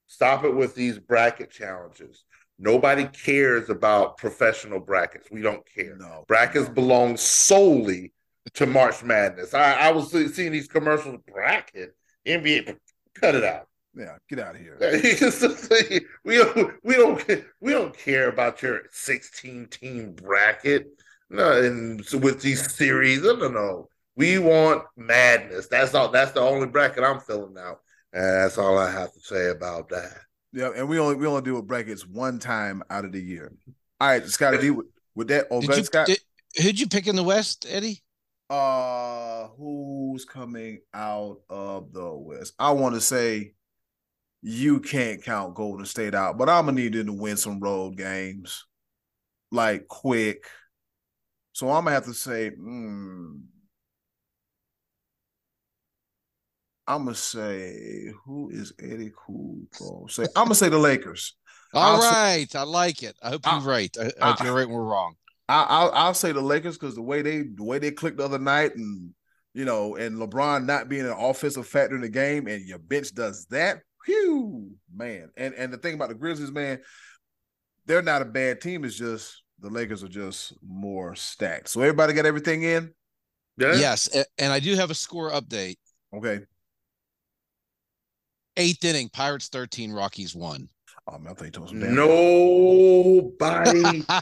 [0.08, 2.26] Stop it with these bracket challenges.
[2.60, 5.30] Nobody cares about professional brackets.
[5.32, 5.96] We don't care.
[5.96, 8.14] no Brackets belong solely
[8.56, 9.54] to March Madness.
[9.54, 11.20] I, I was seeing these commercials.
[11.32, 11.96] Bracket
[12.26, 12.78] NBA,
[13.14, 13.68] cut it out.
[13.96, 14.78] Yeah, get out of here.
[16.24, 20.88] we don't we don't we don't care about your 16 team bracket.
[21.30, 23.90] No, and so with these series, no, no, no.
[24.16, 25.68] We want madness.
[25.68, 26.10] That's all.
[26.10, 27.80] That's the only bracket I'm filling out.
[28.14, 30.18] And that's all I have to say about that.
[30.54, 33.54] Yeah, and we only we only deal with brackets one time out of the year.
[34.00, 35.48] All right, Scotty D, with, with that.
[35.52, 36.08] Oh, Did you, Scott.
[36.08, 36.20] did,
[36.62, 38.02] who'd you pick in the West, Eddie?
[38.50, 42.54] Uh, who's coming out of the West?
[42.58, 43.54] I want to say
[44.42, 47.98] you can't count Golden State out, but I'm gonna need them to win some road
[47.98, 48.66] games,
[49.52, 50.46] like quick.
[51.52, 53.42] So I'm gonna have to say, mm,
[56.88, 59.60] I'm gonna say, who is Eddie Cool?
[59.78, 61.36] Gonna say, I'm gonna say the Lakers.
[61.74, 63.16] All I'll say- I like it.
[63.22, 63.64] I hope you're ah.
[63.66, 63.96] right.
[64.00, 64.34] I, I ah.
[64.34, 65.16] hope you're right we're wrong.
[65.50, 68.26] I, I'll I'll say the Lakers because the way they the way they clicked the
[68.26, 69.12] other night, and
[69.54, 73.14] you know, and LeBron not being an offensive factor in the game, and your bench
[73.14, 73.80] does that.
[74.06, 75.30] Whew, man.
[75.38, 76.80] And and the thing about the Grizzlies, man,
[77.86, 78.86] they're not a bad team.
[78.86, 81.70] It's just the Lakers are just more stacked.
[81.70, 82.94] So everybody got everything in.
[83.58, 83.74] Yeah.
[83.74, 84.08] Yes,
[84.38, 85.78] and I do have a score update.
[86.14, 86.42] Okay.
[88.58, 90.68] Eighth inning, Pirates 13, Rockies 1.
[91.10, 91.96] Oh man, I thought you told some damn.
[91.96, 94.04] Nobody.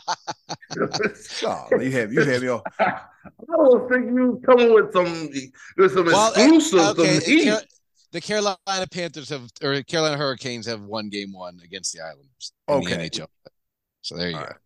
[1.44, 3.02] Oh, you have you have your I
[3.50, 5.30] don't think you was coming with some
[5.78, 7.00] with some Well, eh, exclusives.
[7.00, 7.54] okay, some heat.
[8.12, 8.58] The Carolina
[8.92, 13.10] Panthers have, or Carolina Hurricanes have won game one against the Islanders in Okay.
[13.10, 13.28] the NHL.
[14.02, 14.48] So there you All go.
[14.48, 14.58] right.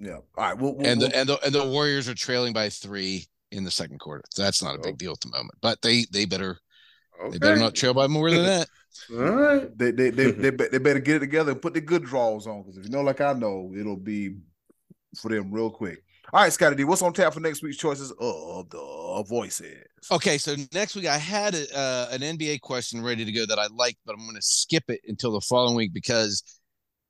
[0.00, 0.12] Yeah.
[0.14, 0.58] All right.
[0.58, 3.64] We'll, we'll, and we'll- the and the and the Warriors are trailing by three in
[3.64, 4.24] the second quarter.
[4.30, 4.82] So that's not a Oh.
[4.82, 5.54] big deal at the moment.
[5.60, 6.58] But they they better
[7.20, 7.30] Okay.
[7.32, 8.68] they better not trail by more than that.
[9.12, 9.78] All right.
[9.78, 12.62] they they they, they, they better get it together and put the good draws on
[12.62, 14.36] because if you know, like I know, it'll be
[15.16, 16.02] for them real quick.
[16.32, 19.82] All right, Scotty D, what's on tap for next week's choices of the voices?
[20.10, 23.58] Okay, so next week I had a, uh, an NBA question ready to go that
[23.58, 26.42] I liked, but I'm going to skip it until the following week because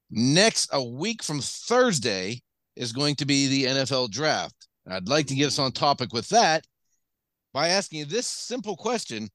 [0.09, 2.43] next a week from Thursday
[2.77, 4.55] is going to be the NFL draft.
[4.89, 6.65] I'd like to get us on topic with that
[7.53, 9.29] by asking you this simple question.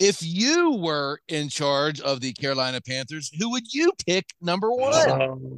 [0.00, 5.50] If you were in charge of the Carolina Panthers, who would you pick number one?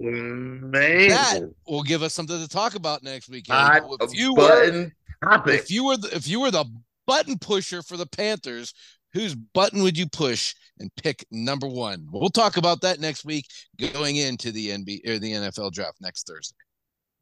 [0.00, 0.70] Man.
[0.70, 3.46] That will give us something to talk about next week.
[3.48, 4.90] Hot If you were
[5.22, 5.60] topic.
[5.60, 6.64] if you were the, if you were the
[7.06, 8.72] button pusher for the Panthers,
[9.12, 12.06] whose button would you push and pick number one?
[12.10, 13.46] We'll talk about that next week,
[13.92, 16.56] going into the NBA or the NFL draft next Thursday.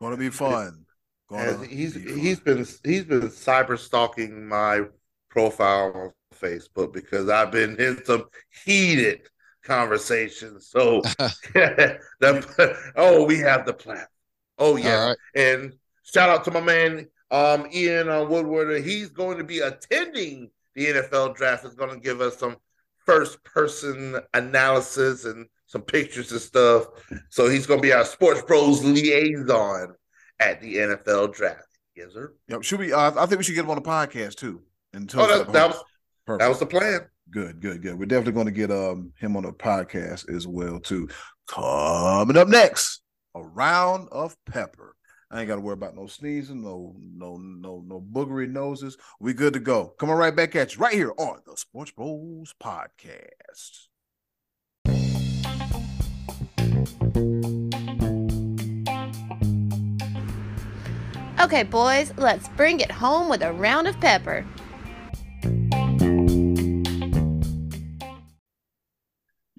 [0.01, 0.85] Gonna be fun.
[1.29, 2.19] Gonna he's be fun.
[2.19, 4.83] he's been he's been cyber stalking my
[5.37, 8.25] profile on Facebook because I've been in some
[8.65, 9.29] heated
[9.63, 10.69] conversations.
[10.69, 11.03] So
[11.53, 14.07] the, oh, we have the plan.
[14.57, 15.17] Oh yeah, All right.
[15.35, 15.75] and
[16.05, 18.83] shout out to my man um, Ian uh, Woodward.
[18.83, 21.67] He's going to be attending the NFL draft.
[21.67, 22.57] Is going to give us some
[23.05, 26.87] first person analysis and some pictures and stuff.
[27.29, 29.95] So he's going to be our Sports Bros liaison
[30.41, 31.69] at the NFL draft.
[31.95, 32.33] Yes, sir.
[32.49, 32.63] Yep.
[32.63, 32.95] Should we?
[32.95, 34.63] Uh, I think we should get him on the podcast too.
[34.97, 35.85] And tell Oh, that, that was
[36.27, 36.41] Perfect.
[36.41, 37.01] that was the plan.
[37.31, 37.99] Good, good, good.
[37.99, 41.09] We're definitely going to get um him on the podcast as well too.
[41.47, 43.03] Coming up next,
[43.35, 44.97] a round of pepper.
[45.31, 48.97] I ain't got to worry about no sneezing, no no no no boogery noses.
[49.21, 49.89] We good to go.
[49.99, 53.89] Coming right back at you right here on the Sports Bros podcast.
[61.41, 64.45] Okay, boys, let's bring it home with a round of pepper.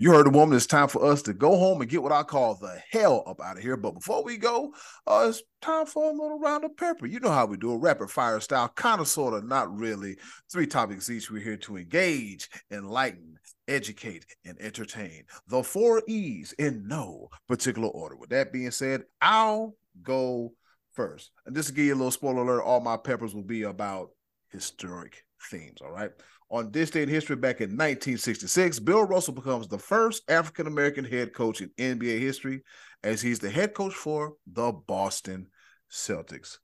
[0.08, 0.56] You heard the woman.
[0.56, 3.42] It's time for us to go home and get what I call the hell up
[3.42, 3.76] out of here.
[3.76, 4.74] But before we go,
[5.06, 7.08] uh, it's time for a little round of pepper.
[7.08, 10.16] You know how we do a rapid fire style, kind of, sort of, not really.
[10.50, 11.30] Three topics each.
[11.30, 13.36] We're here to engage, enlighten,
[13.68, 15.26] educate, and entertain.
[15.50, 18.16] The four E's in no particular order.
[18.16, 20.54] With that being said, I'll go
[20.94, 21.32] first.
[21.46, 24.12] And just to give you a little spoiler alert, all my peppers will be about
[24.52, 25.80] historic themes.
[25.82, 26.12] All right.
[26.50, 31.04] On this day in history, back in 1966, Bill Russell becomes the first African American
[31.04, 32.62] head coach in NBA history,
[33.04, 35.48] as he's the head coach for the Boston
[35.92, 36.58] Celtics.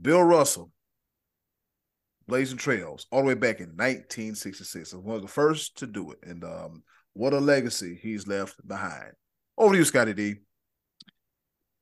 [0.00, 0.70] Bill Russell,
[2.28, 6.12] blazing trails all the way back in 1966, and one of the first to do
[6.12, 6.18] it.
[6.22, 9.12] And um, what a legacy he's left behind.
[9.56, 10.34] Over to you, Scotty D.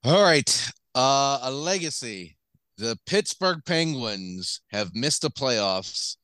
[0.04, 0.70] All right.
[0.94, 2.38] Uh, a legacy.
[2.78, 6.16] The Pittsburgh Penguins have missed the playoffs,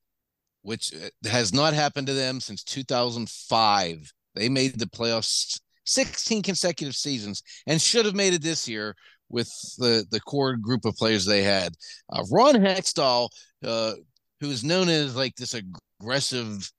[0.63, 4.13] which uh, has not happened to them since 2005.
[4.35, 8.95] They made the playoffs 16 consecutive seasons and should have made it this year
[9.29, 9.49] with
[9.79, 11.75] the, the core group of players they had.
[12.13, 13.29] Uh, Ron Hextall,
[13.65, 13.95] uh,
[14.41, 16.71] who is known as like this aggressive,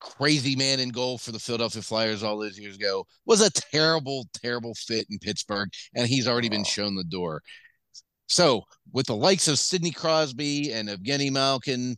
[0.00, 4.26] crazy man in goal for the Philadelphia Flyers all those years ago, was a terrible,
[4.34, 7.40] terrible fit in Pittsburgh, and he's already been shown the door.
[8.28, 8.62] So,
[8.92, 11.96] with the likes of Sidney Crosby and Evgeny Malkin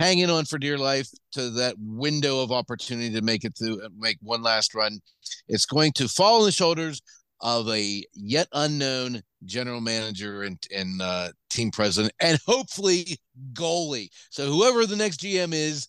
[0.00, 4.18] hanging on for dear life to that window of opportunity to make it to make
[4.20, 5.00] one last run,
[5.48, 7.02] it's going to fall on the shoulders
[7.40, 13.18] of a yet unknown general manager and, and uh, team president, and hopefully
[13.52, 14.08] goalie.
[14.30, 15.88] So, whoever the next GM is,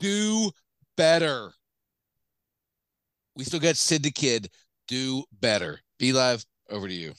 [0.00, 0.50] do
[0.96, 1.52] better.
[3.36, 4.48] We still got Sid the Kid.
[4.86, 5.80] Do better.
[5.98, 6.44] B Live.
[6.70, 7.12] Over to you.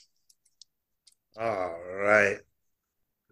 [1.39, 2.37] All right.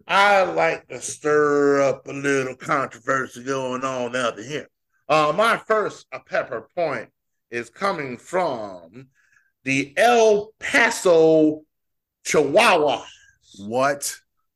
[0.06, 4.68] I like to stir up a little controversy going on out here.
[5.08, 7.08] Uh, my first pepper point
[7.50, 9.08] is coming from
[9.64, 11.62] the El Paso
[12.24, 13.04] Chihuahua.
[13.60, 14.14] What?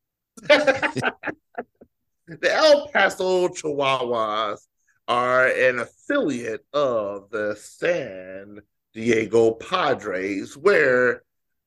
[0.42, 1.12] the
[2.42, 4.58] El Paso Chihuahuas
[5.06, 8.60] are an affiliate of the San
[8.92, 11.22] Diego Padres, where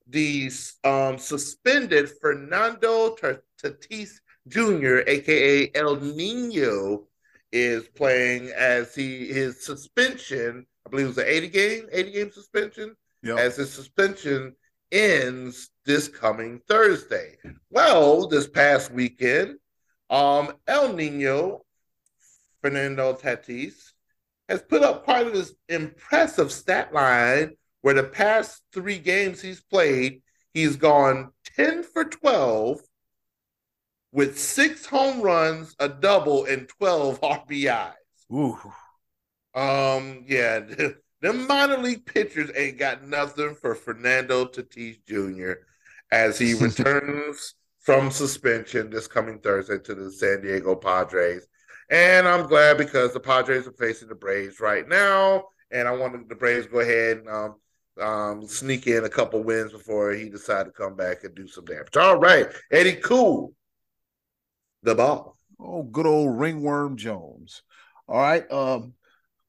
[0.07, 0.51] the
[0.83, 3.15] um, suspended Fernando
[3.63, 4.11] Tatis
[4.47, 7.07] Jr., aka El Nino,
[7.51, 10.65] is playing as he his suspension.
[10.85, 13.37] I believe it was an 80 game, 80 game suspension Yep.
[13.37, 14.55] as his suspension
[14.91, 17.37] ends this coming Thursday.
[17.69, 19.57] Well, this past weekend,
[20.09, 21.61] um, El Nino,
[22.61, 23.91] Fernando Tatis,
[24.49, 27.51] has put up quite this impressive stat line
[27.81, 30.21] where the past three games he's played,
[30.53, 32.79] he's gone 10 for 12
[34.11, 37.93] with six home runs, a double, and 12 RBIs.
[38.33, 38.59] Ooh.
[39.53, 40.61] Um, yeah,
[41.21, 45.63] them minor league pitchers ain't got nothing for Fernando Tatis Jr.
[46.11, 51.47] as he returns from suspension this coming Thursday to the San Diego Padres.
[51.89, 55.45] And I'm glad because the Padres are facing the Braves right now.
[55.71, 57.55] And I wanted the Braves to go ahead and um,
[57.99, 61.65] um, sneak in a couple wins before he decided to come back and do some
[61.65, 61.97] damage.
[61.97, 63.53] All right, Eddie Cool,
[64.83, 65.37] the ball.
[65.59, 67.63] Oh, good old ringworm Jones.
[68.07, 68.49] All right.
[68.51, 68.93] Um,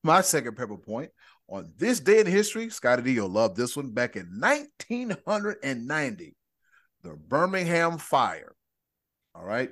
[0.02, 1.10] my second pepper point
[1.48, 3.90] on this day in history, Scotty D, you'll love this one.
[3.90, 6.34] Back in 1990,
[7.02, 8.54] the Birmingham Fire.
[9.34, 9.70] All right.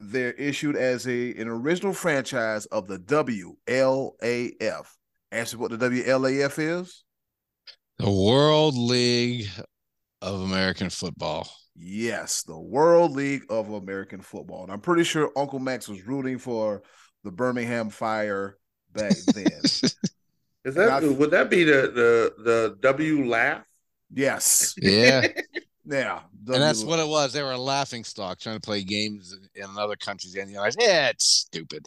[0.00, 4.86] They're issued as a an original franchise of the WLAF.
[5.32, 7.04] Answer what the WLAF is?
[7.98, 9.48] The World League
[10.22, 11.50] of American Football.
[11.80, 14.64] Yes, the World League of American Football.
[14.64, 16.82] And I'm pretty sure Uncle Max was rooting for
[17.22, 18.58] the Birmingham Fire
[18.92, 19.46] back then.
[20.64, 23.64] Is that Not- would that be the the the W laugh?
[24.12, 24.74] yes.
[24.80, 25.26] yeah.
[25.90, 26.20] Yeah.
[26.48, 27.32] And that's W- what it was.
[27.32, 30.34] They were a laughing stock trying to play games in other countries.
[30.34, 31.86] And you're like, yeah, it's stupid.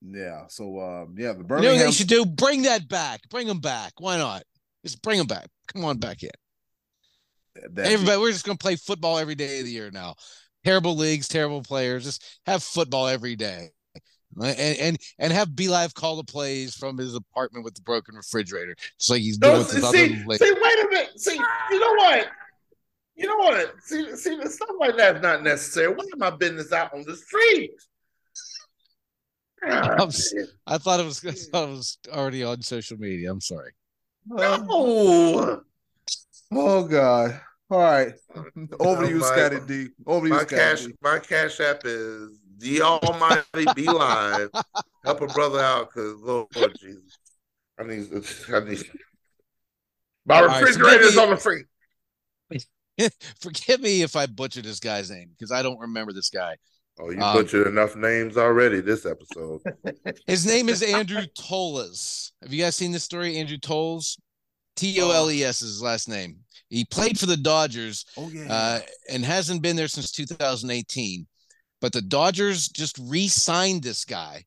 [0.00, 0.46] Yeah.
[0.48, 2.24] So um, yeah, the You know what Birmingham they should do?
[2.24, 3.20] Bring that back.
[3.28, 3.92] Bring them back.
[3.98, 4.44] Why not?
[4.86, 5.48] Just bring them back.
[5.70, 6.30] Come on back in.
[7.74, 10.14] That- Everybody, we're just going to play football every day of the year now.
[10.64, 12.04] Terrible leagues, terrible players.
[12.04, 13.70] Just have football every day.
[14.42, 18.14] And and and have B Live call the plays from his apartment with the broken
[18.14, 20.38] refrigerator, just like he's doing No, with see, his see, other league.
[20.38, 21.20] see, wait a minute.
[21.20, 22.26] See, you know what?
[23.14, 23.74] You know what?
[23.82, 25.88] See, see, stuff like that's not necessary.
[25.92, 27.72] Why am I business out on the street?
[29.64, 30.06] S- ah,
[30.66, 33.30] I thought it was I thought it was already on social media.
[33.30, 33.72] I'm sorry.
[34.26, 35.60] No.
[36.54, 37.40] Oh God.
[37.70, 38.12] All right.
[38.80, 39.88] Over to you, Scotty D.
[40.06, 40.92] Over to you, Scotty cash, D.
[41.02, 44.50] my cash app is the Almighty B Live.
[45.04, 46.48] Help a brother out, cause Lord
[46.80, 47.18] Jesus,
[47.78, 48.08] I need,
[48.52, 48.84] I need.
[50.26, 51.64] My All right, so refrigerator's give me- on the free.
[53.40, 56.56] Forgive me if I butchered this guy's name because I don't remember this guy.
[57.00, 59.62] Oh, you Um, butchered enough names already this episode.
[60.26, 62.32] His name is Andrew Toles.
[62.42, 63.38] Have you guys seen this story?
[63.38, 64.18] Andrew Toles,
[64.76, 66.40] T O L E S is his last name.
[66.72, 68.46] He played for the Dodgers Oh yeah.
[68.50, 71.26] uh, and hasn't been there since 2018.
[71.82, 74.44] But the Dodgers just re-signed this guy.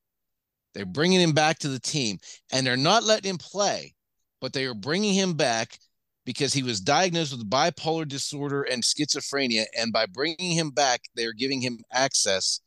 [0.74, 2.18] They're bringing him back to the team,
[2.52, 3.94] and they're not letting him play,
[4.42, 5.78] but they are bringing him back
[6.26, 9.66] because he was diagnosed with bipolar disorder and schizophrenia.
[9.78, 12.60] And by bringing him back, they're giving him access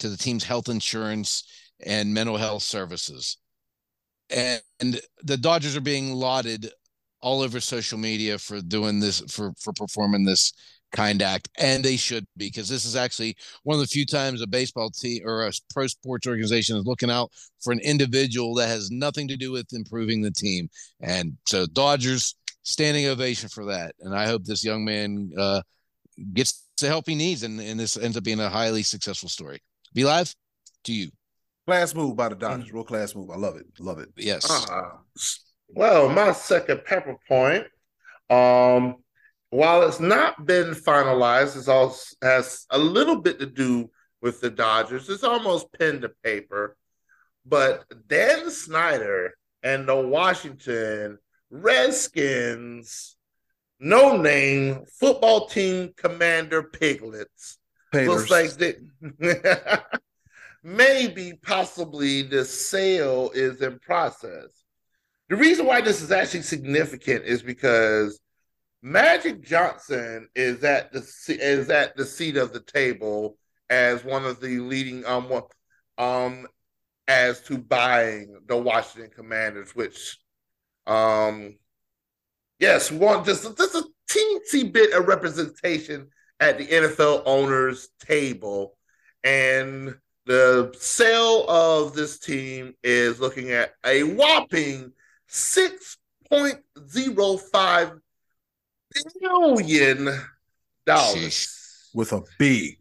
[0.00, 1.42] to the team's health insurance
[1.84, 3.38] and mental health services.
[4.28, 6.70] And, and the Dodgers are being lauded
[7.20, 10.52] all over social media for doing this for for performing this
[10.92, 14.40] kind act and they should be because this is actually one of the few times
[14.40, 18.68] a baseball team or a pro sports organization is looking out for an individual that
[18.68, 20.68] has nothing to do with improving the team
[21.00, 25.60] and so dodgers standing ovation for that and i hope this young man uh
[26.32, 29.58] gets the help he needs and, and this ends up being a highly successful story
[29.94, 30.34] B Live
[30.84, 31.10] to you
[31.66, 32.72] class move by the Dodgers.
[32.72, 33.30] Real class move.
[33.30, 33.66] I love it.
[33.80, 34.08] Love it.
[34.16, 34.98] yes Ah,
[35.68, 37.66] well, my second pepper point,
[38.30, 38.96] um,
[39.50, 43.90] while it's not been finalized, it also has a little bit to do
[44.20, 45.08] with the Dodgers.
[45.08, 46.76] It's almost pen to paper,
[47.44, 51.18] but Dan Snyder and the Washington
[51.50, 53.16] Redskins,
[53.78, 57.58] no name football team commander Piglets
[57.92, 58.06] Paylors.
[58.06, 60.00] looks like that
[60.62, 64.55] maybe possibly the sale is in process.
[65.28, 68.20] The reason why this is actually significant is because
[68.82, 73.36] Magic Johnson is at the is at the seat of the table
[73.68, 75.42] as one of the leading um
[75.98, 76.46] um
[77.08, 80.18] as to buying the Washington Commanders, which
[80.86, 81.56] um
[82.60, 86.08] yes, one just just a teensy bit of representation
[86.38, 88.76] at the NFL owners table.
[89.24, 89.96] And
[90.26, 94.92] the sale of this team is looking at a whopping
[95.28, 98.00] 6.05
[99.12, 100.04] billion
[100.86, 101.16] dollars.
[101.16, 101.88] Sheesh.
[101.94, 102.78] with a B.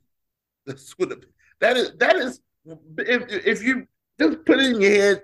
[0.65, 1.25] That's what it-
[1.59, 3.87] that is that is if, if you
[4.19, 5.23] just put it in your head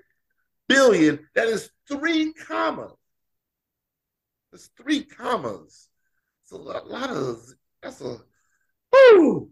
[0.68, 2.92] billion, that is three commas.
[4.54, 5.88] It's three commas.
[6.44, 7.42] It's a lot, lot of
[7.82, 8.18] that's a
[8.92, 9.50] whoo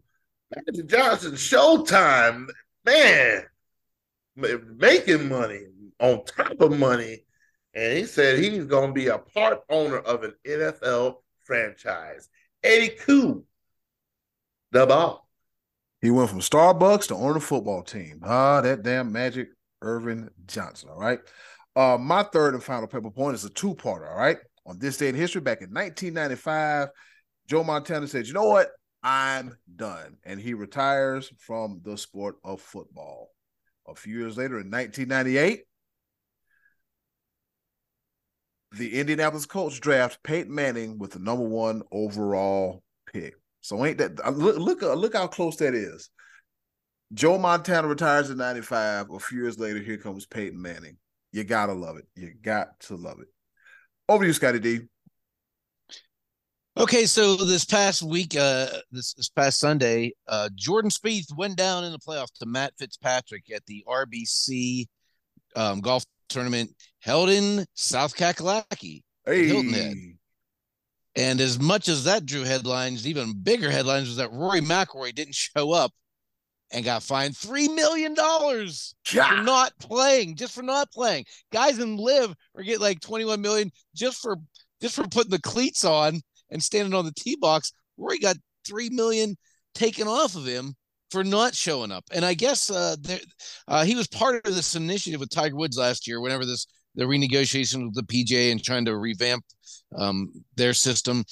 [0.55, 2.47] Magic Johnson Showtime,
[2.85, 3.43] man,
[4.35, 5.65] making money
[5.99, 7.23] on top of money.
[7.73, 12.29] And he said he's gonna be a part owner of an NFL franchise.
[12.63, 13.45] Eddie Cool,
[14.71, 15.29] the ball.
[16.01, 18.21] He went from Starbucks to owning a football team.
[18.23, 19.49] Ah, that damn magic
[19.81, 20.89] Earvin Johnson.
[20.89, 21.19] All right.
[21.75, 24.09] Uh, my third and final pepper point is a two-parter.
[24.09, 24.37] All right.
[24.65, 26.89] On this day in history, back in 1995,
[27.47, 28.71] Joe Montana said, "You know what?
[29.01, 33.31] I'm done," and he retires from the sport of football.
[33.87, 35.63] A few years later, in 1998,
[38.71, 43.35] the Indianapolis Colts draft Peyton Manning with the number one overall pick.
[43.61, 46.09] So ain't that look look look how close that is.
[47.13, 49.09] Joe Montana retires in 95.
[49.09, 50.97] A few years later, here comes Peyton Manning.
[51.31, 52.05] You gotta love it.
[52.15, 53.27] You got to love it.
[54.07, 54.81] Over to you, Scotty D.
[56.77, 61.83] Okay, so this past week, uh, this this past Sunday, uh, Jordan Spieth went down
[61.83, 64.85] in the playoffs to Matt Fitzpatrick at the RBC
[65.55, 69.97] um, golf tournament held in South Kakalaki, Hey, Hilton Head.
[71.15, 75.35] And as much as that drew headlines, even bigger headlines was that Rory McIlroy didn't
[75.35, 75.91] show up
[76.71, 81.25] and got fined three million dollars for not playing, just for not playing.
[81.51, 84.37] Guys in LIV are getting like twenty one million just for
[84.81, 86.21] just for putting the cleats on
[86.51, 87.71] and standing on the tee box.
[87.97, 89.35] Rory got three million
[89.73, 90.75] taken off of him
[91.11, 92.05] for not showing up.
[92.11, 93.19] And I guess uh, there,
[93.67, 96.21] uh, he was part of this initiative with Tiger Woods last year.
[96.21, 96.67] Whenever this
[96.99, 99.43] the renegotiation with the PGA and trying to revamp
[99.97, 101.23] um, their system,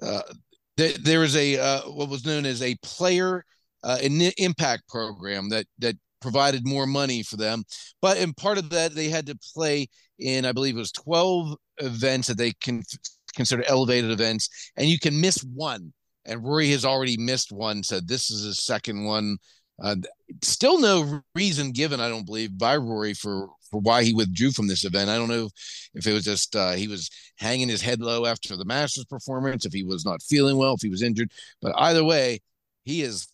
[0.00, 0.22] uh,
[0.76, 3.44] there, there was a uh, what was known as a player
[3.82, 7.62] uh, an impact program that that provided more money for them.
[8.02, 9.86] But in part of that, they had to play
[10.18, 12.82] in, I believe it was 12 events that they can
[13.34, 15.92] consider elevated events, and you can miss one.
[16.24, 19.36] And Rory has already missed one, so this is his second one.
[19.80, 19.96] Uh,
[20.42, 24.68] still no reason given, I don't believe, by Rory for for why he withdrew from
[24.68, 25.10] this event.
[25.10, 25.48] I don't know
[25.94, 29.64] if it was just uh, he was hanging his head low after the Masters performance,
[29.64, 31.32] if he was not feeling well, if he was injured.
[31.60, 32.40] But either way,
[32.84, 33.26] he is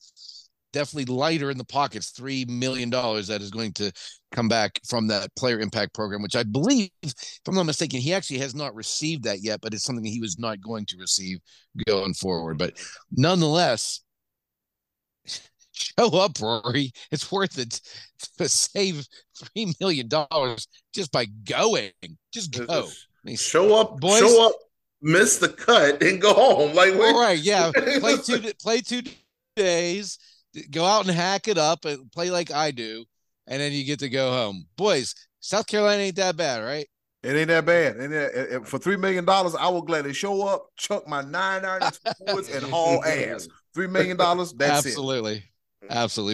[0.73, 3.93] definitely lighter in the pockets, three million dollars that is going to
[4.33, 8.15] come back from that player impact program, which I believe, if I'm not mistaken, he
[8.15, 11.39] actually has not received that yet, but it's something he was not going to receive
[11.87, 12.59] going forward.
[12.59, 12.79] But
[13.11, 14.01] nonetheless,
[15.83, 16.93] show up, Rory.
[17.11, 17.81] It's worth it
[18.39, 19.07] to save
[19.37, 21.91] three million dollars just by going.
[22.33, 22.85] Just go.
[22.87, 22.89] I
[23.25, 24.53] mean, Show up, Boys- show up,
[25.01, 26.73] miss the cut, and go home.
[26.75, 27.71] Like, all right, yeah.
[28.01, 29.03] Play two play two
[29.57, 30.19] days,
[30.71, 33.05] go out and hack it up and play like I do,
[33.47, 34.67] and then you get to go home.
[34.77, 36.87] Boys, South Carolina ain't that bad, right?
[37.23, 37.97] It ain't that bad.
[37.97, 41.65] And uh, uh, for three million dollars, I will gladly show up, chuck my nine
[41.65, 41.83] iron
[42.27, 43.47] and haul ass.
[43.75, 45.31] Three million dollars, that's Absolutely.
[45.37, 45.52] Absolutely.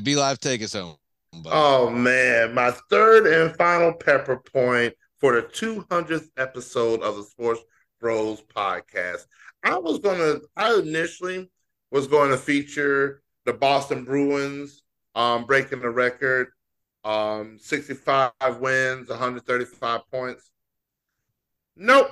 [0.01, 0.96] B Live, take us home.
[1.32, 1.49] buddy.
[1.51, 7.61] Oh man, my third and final pepper point for the 200th episode of the Sports
[8.01, 9.26] Bros podcast.
[9.64, 11.51] I was gonna, I initially
[11.90, 14.82] was going to feature the Boston Bruins
[15.14, 16.49] um, breaking the record,
[17.05, 20.51] um, 65 wins, 135 points.
[21.76, 22.11] Nope.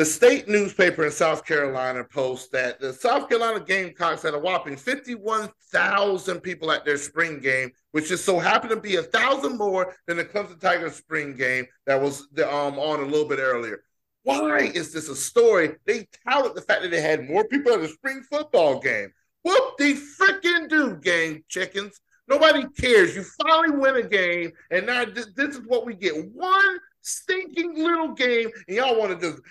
[0.00, 4.74] The state newspaper in South Carolina posts that the South Carolina Gamecocks had a whopping
[4.74, 9.94] 51,000 people at their spring game, which just so happened to be a thousand more
[10.06, 13.82] than the Clemson Tigers spring game that was um, on a little bit earlier.
[14.22, 15.76] Why is this a story?
[15.84, 19.12] They touted the fact that they had more people at a spring football game.
[19.44, 22.00] Whoop they freaking do, game chickens.
[22.26, 23.14] Nobody cares.
[23.14, 26.14] You finally win a game, and now this, this is what we get.
[26.32, 29.42] One stinking little game, and y'all want to just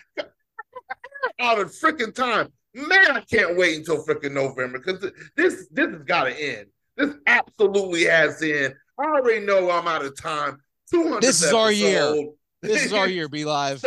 [1.39, 2.51] out of freaking time.
[2.73, 6.67] Man, I can't wait until freaking November because this this has got to end.
[6.97, 8.73] This absolutely has to end.
[8.99, 10.59] I already know I'm out of time.
[10.91, 12.27] 200 This is our year.
[12.61, 13.81] This is our year, B Live.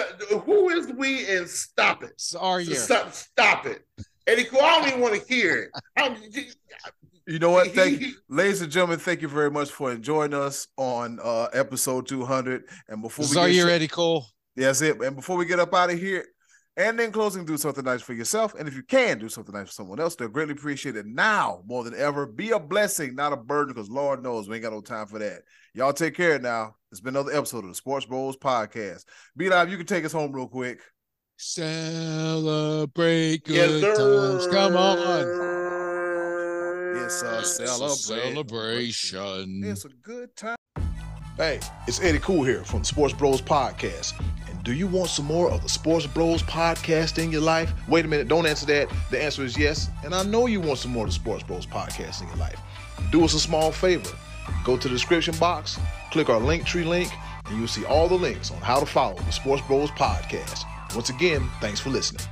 [0.46, 2.12] Who is we and stop it.
[2.12, 2.74] It's our year.
[2.76, 3.84] Stop, stop it.
[4.26, 5.70] Eddie Cool, I don't even want to hear it.
[5.98, 6.16] I'm,
[7.26, 7.72] You know what?
[7.72, 8.98] Thank you, ladies and gentlemen.
[8.98, 12.64] Thank you very much for enjoying us on uh episode 200.
[12.88, 14.26] And before This we is our get year, sh- Eddie Cool.
[14.56, 14.98] That's it.
[15.02, 16.24] And before we get up out of here,
[16.76, 18.54] and then closing, do something nice for yourself.
[18.58, 21.62] And if you can do something nice for someone else, they'll greatly appreciate it now
[21.66, 22.26] more than ever.
[22.26, 25.18] Be a blessing, not a burden, because Lord knows we ain't got no time for
[25.18, 25.42] that.
[25.74, 26.76] Y'all take care now.
[26.90, 29.04] It's been another episode of the Sports Bros Podcast.
[29.36, 30.80] B Live, you can take us home real quick.
[31.36, 33.96] Celebrate good sir.
[33.96, 34.46] times.
[34.48, 35.02] Come on.
[37.04, 38.34] It's a It's a celebration.
[38.34, 39.62] celebration.
[39.64, 40.56] It's a good time.
[41.36, 44.12] Hey, it's Eddie Cool here from the Sports Bros Podcast.
[44.62, 47.72] Do you want some more of the Sports Bros Podcast in your life?
[47.88, 48.88] Wait a minute, don't answer that.
[49.10, 49.90] The answer is yes.
[50.04, 52.60] And I know you want some more of the Sports Bros Podcast in your life.
[53.10, 54.10] Do us a small favor.
[54.64, 55.80] Go to the description box,
[56.12, 57.10] click our link tree link,
[57.46, 60.64] and you'll see all the links on how to follow the Sports Bros Podcast.
[60.94, 62.24] Once again, thanks for listening.